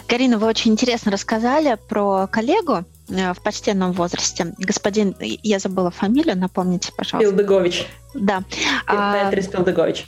Карина, 0.07 0.38
вы 0.38 0.46
очень 0.46 0.72
интересно 0.72 1.11
рассказали 1.11 1.79
про 1.88 2.27
коллегу 2.27 2.85
в 3.09 3.37
почтенном 3.43 3.93
возрасте. 3.93 4.55
Господин, 4.59 5.15
я 5.21 5.59
забыла 5.59 5.91
фамилию, 5.91 6.37
напомните, 6.37 6.93
пожалуйста. 6.97 7.31
Пилдыгович. 7.31 7.87
Да. 8.15 8.43
Петрис 8.87 9.49
Пилдыгович. 9.49 10.07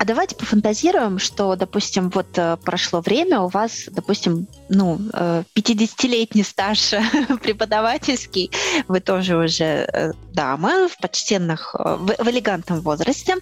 А 0.00 0.04
давайте 0.06 0.34
пофантазируем, 0.34 1.18
что, 1.18 1.56
допустим, 1.56 2.08
вот 2.08 2.26
э, 2.38 2.56
прошло 2.64 3.02
время, 3.02 3.40
у 3.40 3.48
вас, 3.48 3.84
допустим, 3.90 4.46
ну, 4.70 4.96
50-летний 4.96 6.40
э, 6.40 6.44
стаж 6.44 6.94
преподавательский, 7.42 8.50
вы 8.88 9.00
тоже 9.00 9.36
уже 9.36 9.64
э, 9.64 10.12
дама 10.32 10.88
в 10.88 10.96
почтенных, 11.02 11.74
в, 11.74 12.14
в 12.18 12.30
элегантном 12.30 12.80
возрасте. 12.80 13.36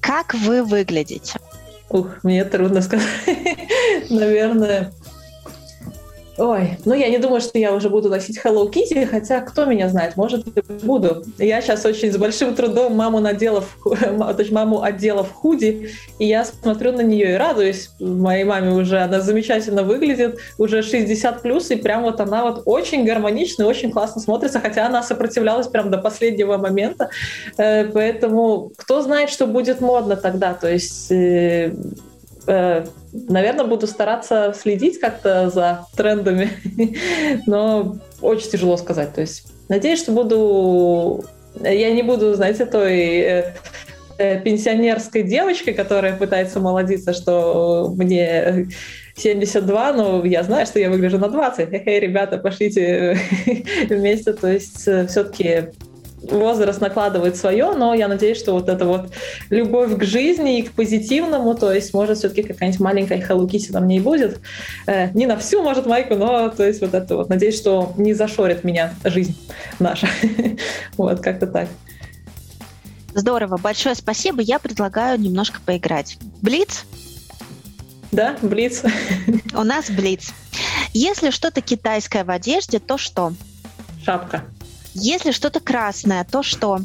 Как 0.00 0.34
вы 0.34 0.62
выглядите? 0.62 1.40
Ух, 1.88 2.08
мне 2.22 2.44
трудно 2.44 2.82
сказать. 2.82 3.08
Наверное, 4.10 4.92
Ой, 6.42 6.76
ну 6.84 6.92
я 6.92 7.08
не 7.08 7.18
думаю, 7.18 7.40
что 7.40 7.56
я 7.56 7.72
уже 7.72 7.88
буду 7.88 8.08
носить 8.08 8.40
Hello 8.44 8.68
Kitty, 8.68 9.06
хотя 9.06 9.40
кто 9.42 9.64
меня 9.64 9.88
знает, 9.88 10.16
может 10.16 10.44
и 10.48 10.84
буду. 10.84 11.22
Я 11.38 11.62
сейчас 11.62 11.84
очень 11.84 12.12
с 12.12 12.16
большим 12.16 12.56
трудом 12.56 12.96
маму 12.96 13.20
надела, 13.20 13.60
в, 13.60 14.34
точнее, 14.36 14.54
маму 14.54 14.82
одела 14.82 15.22
в 15.22 15.30
худи, 15.30 15.90
и 16.18 16.26
я 16.26 16.44
смотрю 16.44 16.90
на 16.90 17.02
нее 17.02 17.34
и 17.34 17.36
радуюсь. 17.36 17.90
Моей 18.00 18.42
маме 18.42 18.72
уже 18.72 18.98
она 18.98 19.20
замечательно 19.20 19.84
выглядит, 19.84 20.40
уже 20.58 20.82
60 20.82 21.42
плюс, 21.42 21.70
и 21.70 21.76
прям 21.76 22.02
вот 22.02 22.20
она 22.20 22.42
вот 22.42 22.62
очень 22.64 23.04
гармонично 23.04 23.62
и 23.62 23.66
очень 23.66 23.92
классно 23.92 24.20
смотрится, 24.20 24.58
хотя 24.58 24.86
она 24.86 25.04
сопротивлялась 25.04 25.68
прям 25.68 25.92
до 25.92 25.98
последнего 25.98 26.56
момента. 26.56 27.10
Э, 27.56 27.84
поэтому 27.84 28.72
кто 28.76 29.00
знает, 29.02 29.30
что 29.30 29.46
будет 29.46 29.80
модно 29.80 30.16
тогда, 30.16 30.54
то 30.54 30.68
есть 30.68 31.12
э, 31.12 31.72
э, 32.48 32.84
наверное, 33.12 33.66
буду 33.66 33.86
стараться 33.86 34.54
следить 34.58 34.98
как-то 34.98 35.50
за 35.50 35.86
трендами, 35.96 36.50
но 37.46 37.96
очень 38.20 38.50
тяжело 38.50 38.76
сказать. 38.76 39.14
То 39.14 39.20
есть 39.20 39.52
надеюсь, 39.68 40.00
что 40.00 40.12
буду... 40.12 41.24
Я 41.60 41.92
не 41.92 42.02
буду, 42.02 42.34
знаете, 42.34 42.64
той 42.64 43.00
э, 43.00 43.54
э, 44.18 44.40
пенсионерской 44.40 45.22
девочкой, 45.22 45.74
которая 45.74 46.16
пытается 46.16 46.60
молодиться, 46.60 47.12
что 47.12 47.92
мне 47.94 48.68
72, 49.16 49.92
но 49.92 50.24
я 50.24 50.42
знаю, 50.42 50.66
что 50.66 50.78
я 50.78 50.88
выгляжу 50.88 51.18
на 51.18 51.28
20. 51.28 51.68
Эй, 51.72 52.00
ребята, 52.00 52.38
пошлите 52.38 53.18
вместе. 53.90 54.32
То 54.32 54.48
есть 54.48 54.88
э, 54.88 55.06
все-таки 55.06 55.64
возраст 56.22 56.80
накладывает 56.80 57.36
свое, 57.36 57.72
но 57.72 57.94
я 57.94 58.08
надеюсь, 58.08 58.38
что 58.38 58.52
вот 58.52 58.68
эта 58.68 58.84
вот 58.84 59.10
любовь 59.50 59.96
к 59.96 60.04
жизни 60.04 60.58
и 60.58 60.62
к 60.62 60.72
позитивному, 60.72 61.54
то 61.54 61.72
есть 61.72 61.92
может 61.94 62.18
все-таки 62.18 62.42
какая-нибудь 62.42 62.80
маленькая 62.80 63.18
Hello 63.18 63.46
Kitty 63.46 63.72
на 63.72 63.80
мне 63.80 63.96
и 63.96 64.00
будет. 64.00 64.40
Э, 64.86 65.10
не 65.12 65.26
на 65.26 65.36
всю, 65.36 65.62
может, 65.62 65.86
майку, 65.86 66.14
но 66.14 66.48
то 66.48 66.66
есть 66.66 66.80
вот 66.80 66.94
это 66.94 67.16
вот. 67.16 67.28
Надеюсь, 67.28 67.56
что 67.56 67.92
не 67.96 68.14
зашорит 68.14 68.64
меня 68.64 68.94
жизнь 69.04 69.36
наша. 69.78 70.08
вот, 70.96 71.20
как-то 71.20 71.46
так. 71.46 71.68
Здорово, 73.14 73.58
большое 73.58 73.94
спасибо. 73.94 74.40
Я 74.40 74.58
предлагаю 74.58 75.20
немножко 75.20 75.60
поиграть. 75.64 76.16
Блиц? 76.40 76.84
Да, 78.10 78.36
блиц. 78.42 78.82
У 79.54 79.62
нас 79.62 79.90
блиц. 79.90 80.32
Если 80.92 81.30
что-то 81.30 81.60
китайское 81.60 82.24
в 82.24 82.30
одежде, 82.30 82.78
то 82.78 82.98
что? 82.98 83.32
Шапка. 84.04 84.44
Если 84.94 85.30
что-то 85.30 85.60
красное, 85.60 86.24
то 86.24 86.42
что? 86.42 86.80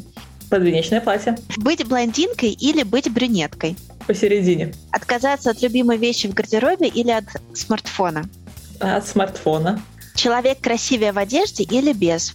Подвенечное 0.50 1.00
платье. 1.00 1.38
Быть 1.58 1.86
блондинкой 1.86 2.50
или 2.50 2.82
быть 2.82 3.10
брюнеткой? 3.10 3.76
Посередине. 4.06 4.72
Отказаться 4.90 5.50
от 5.50 5.60
любимой 5.60 5.98
вещи 5.98 6.26
в 6.26 6.34
гардеробе 6.34 6.88
или 6.88 7.10
от 7.10 7.24
смартфона? 7.54 8.28
От 8.80 9.06
смартфона. 9.06 9.82
Человек 10.14 10.60
красивее 10.60 11.12
в 11.12 11.18
одежде 11.18 11.64
или 11.64 11.92
без? 11.92 12.34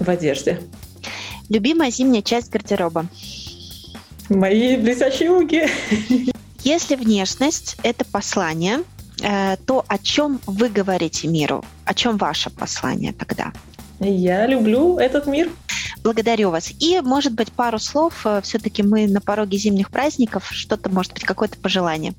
В 0.00 0.08
одежде. 0.10 0.60
Любимая 1.48 1.90
зимняя 1.90 2.22
часть 2.22 2.50
гардероба? 2.50 3.06
Мои 4.28 4.76
блестящие 4.76 5.28
руки. 5.28 5.68
Если 6.64 6.96
внешность– 6.96 7.76
это 7.82 8.04
послание, 8.04 8.82
э, 9.22 9.56
то 9.64 9.84
о 9.86 9.98
чем 9.98 10.40
вы 10.46 10.68
говорите 10.68 11.28
миру? 11.28 11.64
О 11.84 11.94
чем 11.94 12.18
ваше 12.18 12.50
послание 12.50 13.12
тогда? 13.12 13.52
Я 14.00 14.46
люблю 14.46 14.98
этот 14.98 15.26
мир. 15.26 15.50
Благодарю 16.02 16.50
вас. 16.50 16.72
И, 16.78 17.00
может 17.00 17.32
быть, 17.32 17.52
пару 17.52 17.78
слов. 17.78 18.24
Э, 18.24 18.40
Все-таки 18.42 18.82
мы 18.82 19.06
на 19.08 19.20
пороге 19.20 19.58
зимних 19.58 19.90
праздников. 19.90 20.48
Что-то, 20.50 20.88
может 20.88 21.12
быть, 21.12 21.24
какое-то 21.24 21.56
пожелание. 21.58 22.14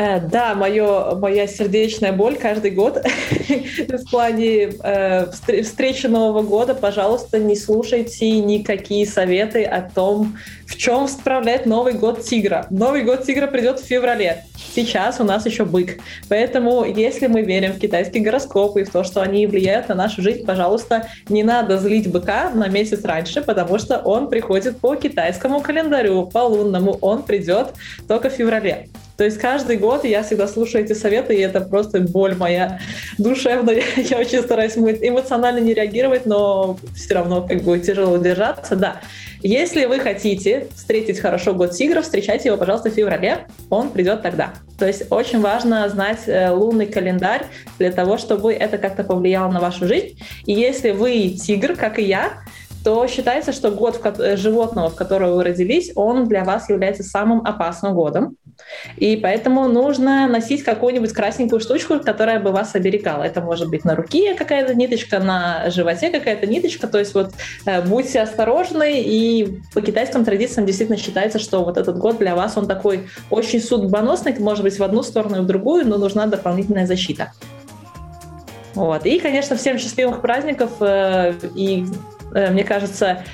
Э, 0.00 0.18
да, 0.18 0.54
мое, 0.54 1.14
моя 1.16 1.46
сердечная 1.46 2.12
боль 2.12 2.36
каждый 2.38 2.70
год 2.70 3.04
в 3.88 4.10
плане 4.10 4.72
э, 4.82 5.26
встречи 5.62 6.06
Нового 6.06 6.40
года. 6.40 6.74
Пожалуйста, 6.74 7.38
не 7.38 7.54
слушайте 7.54 8.30
никакие 8.40 9.06
советы 9.06 9.62
о 9.62 9.82
том, 9.82 10.38
в 10.66 10.78
чем 10.78 11.06
справлять 11.06 11.66
Новый 11.66 11.92
год 11.92 12.24
тигра. 12.24 12.66
Новый 12.70 13.02
год 13.02 13.24
тигра 13.24 13.46
придет 13.46 13.78
в 13.78 13.84
феврале. 13.84 14.44
Сейчас 14.74 15.20
у 15.20 15.24
нас 15.24 15.44
еще 15.44 15.66
бык. 15.66 15.98
Поэтому, 16.30 16.86
если 16.86 17.26
мы 17.26 17.42
верим 17.42 17.72
в 17.72 17.78
китайские 17.78 18.22
гороскопы 18.22 18.80
и 18.80 18.84
в 18.84 18.90
то, 18.90 19.04
что 19.04 19.20
они 19.20 19.46
влияют 19.46 19.90
на 19.90 19.94
нашу 19.94 20.22
жизнь, 20.22 20.46
пожалуйста, 20.46 21.08
не 21.28 21.42
надо 21.42 21.76
злить 21.76 22.10
быка 22.10 22.50
на 22.54 22.68
месяц 22.68 23.04
раньше, 23.04 23.42
потому 23.42 23.78
что 23.78 23.98
он 23.98 24.30
приходит 24.30 24.78
по 24.78 24.94
китайскому 24.94 25.60
календарю, 25.60 26.24
по 26.24 26.38
лунному. 26.38 26.96
Он 27.02 27.22
придет 27.22 27.74
только 28.08 28.30
в 28.30 28.32
феврале. 28.32 28.88
То 29.20 29.24
есть 29.24 29.36
каждый 29.36 29.76
год 29.76 30.06
я 30.06 30.22
всегда 30.22 30.48
слушаю 30.48 30.82
эти 30.82 30.94
советы, 30.94 31.34
и 31.34 31.40
это 31.40 31.60
просто 31.60 32.00
боль 32.00 32.34
моя 32.34 32.80
душевная. 33.18 33.82
Я 33.96 34.16
очень 34.16 34.40
стараюсь 34.40 34.78
эмоционально 34.78 35.58
не 35.58 35.74
реагировать, 35.74 36.24
но 36.24 36.78
все 36.96 37.16
равно 37.16 37.46
как 37.46 37.60
бы 37.60 37.78
тяжело 37.80 38.16
держаться. 38.16 38.76
Да, 38.76 39.02
если 39.42 39.84
вы 39.84 39.98
хотите 39.98 40.68
встретить 40.74 41.20
хорошо 41.20 41.52
год 41.52 41.72
тигра, 41.72 42.00
встречайте 42.00 42.48
его, 42.48 42.56
пожалуйста, 42.56 42.88
в 42.88 42.94
феврале. 42.94 43.46
Он 43.68 43.90
придет 43.90 44.22
тогда. 44.22 44.54
То 44.78 44.86
есть 44.86 45.12
очень 45.12 45.42
важно 45.42 45.86
знать 45.90 46.20
э, 46.26 46.48
лунный 46.50 46.86
календарь 46.86 47.44
для 47.78 47.92
того, 47.92 48.16
чтобы 48.16 48.54
это 48.54 48.78
как-то 48.78 49.04
повлияло 49.04 49.52
на 49.52 49.60
вашу 49.60 49.86
жизнь. 49.86 50.18
И 50.46 50.54
если 50.54 50.92
вы 50.92 51.28
тигр, 51.28 51.76
как 51.76 51.98
и 51.98 52.04
я, 52.04 52.38
то 52.84 53.06
считается, 53.06 53.52
что 53.52 53.70
год 53.70 54.00
э, 54.04 54.36
животного, 54.36 54.90
в 54.90 54.94
которого 54.94 55.36
вы 55.36 55.44
родились, 55.44 55.92
он 55.94 56.26
для 56.26 56.44
вас 56.44 56.68
является 56.68 57.02
самым 57.02 57.44
опасным 57.44 57.94
годом. 57.94 58.36
И 58.96 59.16
поэтому 59.16 59.68
нужно 59.68 60.26
носить 60.28 60.62
какую-нибудь 60.62 61.12
красненькую 61.12 61.60
штучку, 61.60 61.98
которая 62.00 62.40
бы 62.40 62.52
вас 62.52 62.74
оберегала. 62.74 63.24
Это 63.24 63.40
может 63.40 63.68
быть 63.68 63.84
на 63.84 63.94
руке 63.94 64.34
какая-то 64.34 64.74
ниточка, 64.74 65.18
на 65.18 65.70
животе 65.70 66.10
какая-то 66.10 66.46
ниточка. 66.46 66.86
То 66.86 66.98
есть 66.98 67.14
вот 67.14 67.32
э, 67.66 67.82
будьте 67.82 68.20
осторожны. 68.20 69.02
И 69.02 69.60
по 69.74 69.80
китайским 69.80 70.24
традициям 70.24 70.66
действительно 70.66 70.98
считается, 70.98 71.38
что 71.38 71.64
вот 71.64 71.76
этот 71.76 71.98
год 71.98 72.18
для 72.18 72.34
вас, 72.34 72.56
он 72.56 72.66
такой 72.66 73.08
очень 73.30 73.60
судьбоносный, 73.60 74.38
может 74.38 74.62
быть, 74.62 74.78
в 74.78 74.82
одну 74.82 75.02
сторону 75.02 75.38
и 75.38 75.40
в 75.40 75.46
другую, 75.46 75.86
но 75.86 75.98
нужна 75.98 76.26
дополнительная 76.26 76.86
защита. 76.86 77.32
Вот. 78.74 79.04
И, 79.04 79.18
конечно, 79.18 79.56
всем 79.56 79.78
счастливых 79.78 80.20
праздников. 80.20 80.70
Э, 80.80 81.34
и 81.54 81.84
мне 82.32 82.64
кажется, 82.64 83.24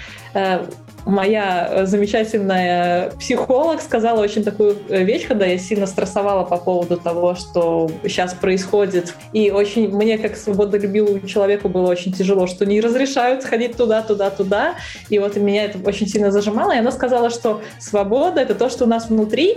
моя 1.06 1.86
замечательная 1.86 3.10
психолог 3.10 3.80
сказала 3.80 4.20
очень 4.20 4.42
такую 4.42 4.76
э, 4.88 5.04
вещь, 5.04 5.26
когда 5.26 5.46
я 5.46 5.56
сильно 5.56 5.86
стрессовала 5.86 6.44
по 6.44 6.56
поводу 6.56 6.96
того, 6.96 7.36
что 7.36 7.88
сейчас 8.02 8.34
происходит. 8.34 9.14
И 9.32 9.50
очень 9.50 9.88
мне, 9.88 10.18
как 10.18 10.36
свободолюбивому 10.36 11.20
человеку, 11.26 11.68
было 11.68 11.88
очень 11.88 12.12
тяжело, 12.12 12.46
что 12.46 12.66
не 12.66 12.80
разрешают 12.80 13.44
ходить 13.44 13.76
туда, 13.76 14.02
туда, 14.02 14.30
туда. 14.30 14.74
И 15.08 15.18
вот 15.18 15.36
меня 15.36 15.64
это 15.64 15.78
очень 15.86 16.08
сильно 16.08 16.32
зажимало. 16.32 16.72
И 16.74 16.78
она 16.78 16.90
сказала, 16.90 17.30
что 17.30 17.62
свобода— 17.78 18.40
это 18.42 18.54
то, 18.54 18.68
что 18.68 18.84
у 18.84 18.88
нас 18.88 19.08
внутри, 19.08 19.56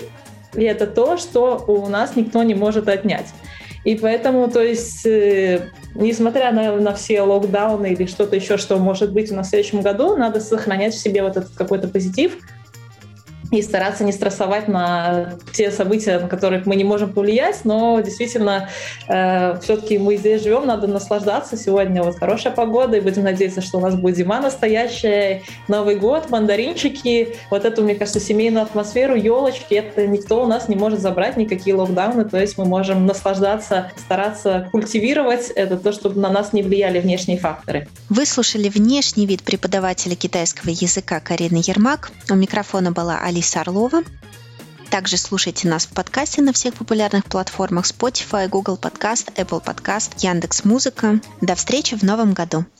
и 0.54 0.64
это 0.64 0.86
то, 0.86 1.18
что 1.18 1.64
у 1.68 1.88
нас 1.88 2.16
никто 2.16 2.44
не 2.44 2.54
может 2.54 2.88
отнять. 2.88 3.28
И 3.86 3.96
поэтому, 3.96 4.50
то 4.50 4.62
есть, 4.62 5.06
э, 5.06 5.70
несмотря 5.96 6.52
на, 6.52 6.76
на 6.76 6.94
все 6.94 7.22
локдауны 7.22 7.94
или 7.94 8.06
что-то 8.06 8.36
еще, 8.36 8.58
что 8.58 8.78
может 8.78 9.14
быть 9.14 9.32
у 9.32 9.36
нас 9.36 9.48
в 9.48 9.50
следующем 9.52 9.82
году, 9.82 10.16
надо 10.18 10.40
сохранять 10.42 10.94
в 10.94 11.00
себе 11.00 11.24
вот 11.24 11.38
этот 11.38 11.52
какой-то 11.52 11.88
позитив, 11.88 12.38
и 13.52 13.62
стараться 13.62 14.04
не 14.04 14.12
стрессовать 14.12 14.68
на 14.68 15.34
те 15.54 15.72
события, 15.72 16.20
на 16.20 16.28
которые 16.28 16.62
мы 16.66 16.76
не 16.76 16.84
можем 16.84 17.12
повлиять, 17.14 17.62
но 17.64 18.00
действительно 18.00 18.70
э, 19.08 19.60
все-таки 19.62 19.98
мы 19.98 20.18
здесь 20.18 20.44
живем, 20.44 20.68
надо 20.68 20.88
наслаждаться. 20.88 21.58
Сегодня 21.58 22.04
вот 22.04 22.20
хорошая 22.20 22.54
погода, 22.54 22.98
и 22.98 23.02
будем 23.02 23.24
надеяться, 23.24 23.62
что 23.62 23.80
у 23.80 23.82
нас 23.82 23.96
будет 23.96 24.18
зима 24.18 24.40
настоящая, 24.40 25.42
Новый 25.68 25.96
год, 25.96 26.30
мандаринчики, 26.30 27.36
вот 27.50 27.66
эту, 27.66 27.84
мне 27.84 27.96
кажется, 27.96 28.20
семейную 28.20 28.64
атмосферу, 28.64 29.16
елочки, 29.16 29.74
это 29.74 30.06
никто 30.06 30.44
у 30.44 30.48
нас 30.48 30.70
не 30.70 30.76
может 30.76 31.00
забрать, 31.00 31.38
никакие 31.38 31.76
локдауны, 31.76 32.26
то 32.26 32.40
есть 32.40 32.58
мы 32.58 32.66
можем 32.66 33.06
наслаждаться, 33.06 33.92
стараться 33.98 34.70
культивировать 34.72 35.50
это 35.50 35.78
то, 35.78 35.92
чтобы 35.92 36.20
на 36.20 36.30
нас 36.30 36.54
не 36.54 36.62
влияли 36.62 37.00
внешние 37.00 37.38
факторы. 37.38 37.88
Вы 38.10 38.26
слушали 38.26 38.70
внешний 38.70 39.26
вид 39.26 39.44
преподавателя 39.44 40.16
китайского 40.16 40.70
языка 40.70 41.20
Карины 41.20 41.62
Ермак. 41.66 42.12
У 42.30 42.36
микрофона 42.36 42.92
была 42.92 43.20
Али 43.24 43.39
Алиса 43.40 43.62
Орлова. 43.62 44.04
Также 44.92 45.16
слушайте 45.16 45.70
нас 45.70 45.86
в 45.86 45.92
подкасте 45.92 46.42
на 46.42 46.52
всех 46.52 46.74
популярных 46.74 47.24
платформах 47.24 47.86
Spotify, 47.86 48.50
Google 48.50 48.78
Podcast, 48.78 49.34
Apple 49.36 49.64
Podcast, 49.64 50.12
Яндекс 50.18 50.66
Музыка. 50.66 51.22
До 51.40 51.56
встречи 51.56 51.96
в 51.96 52.04
новом 52.04 52.34
году! 52.34 52.66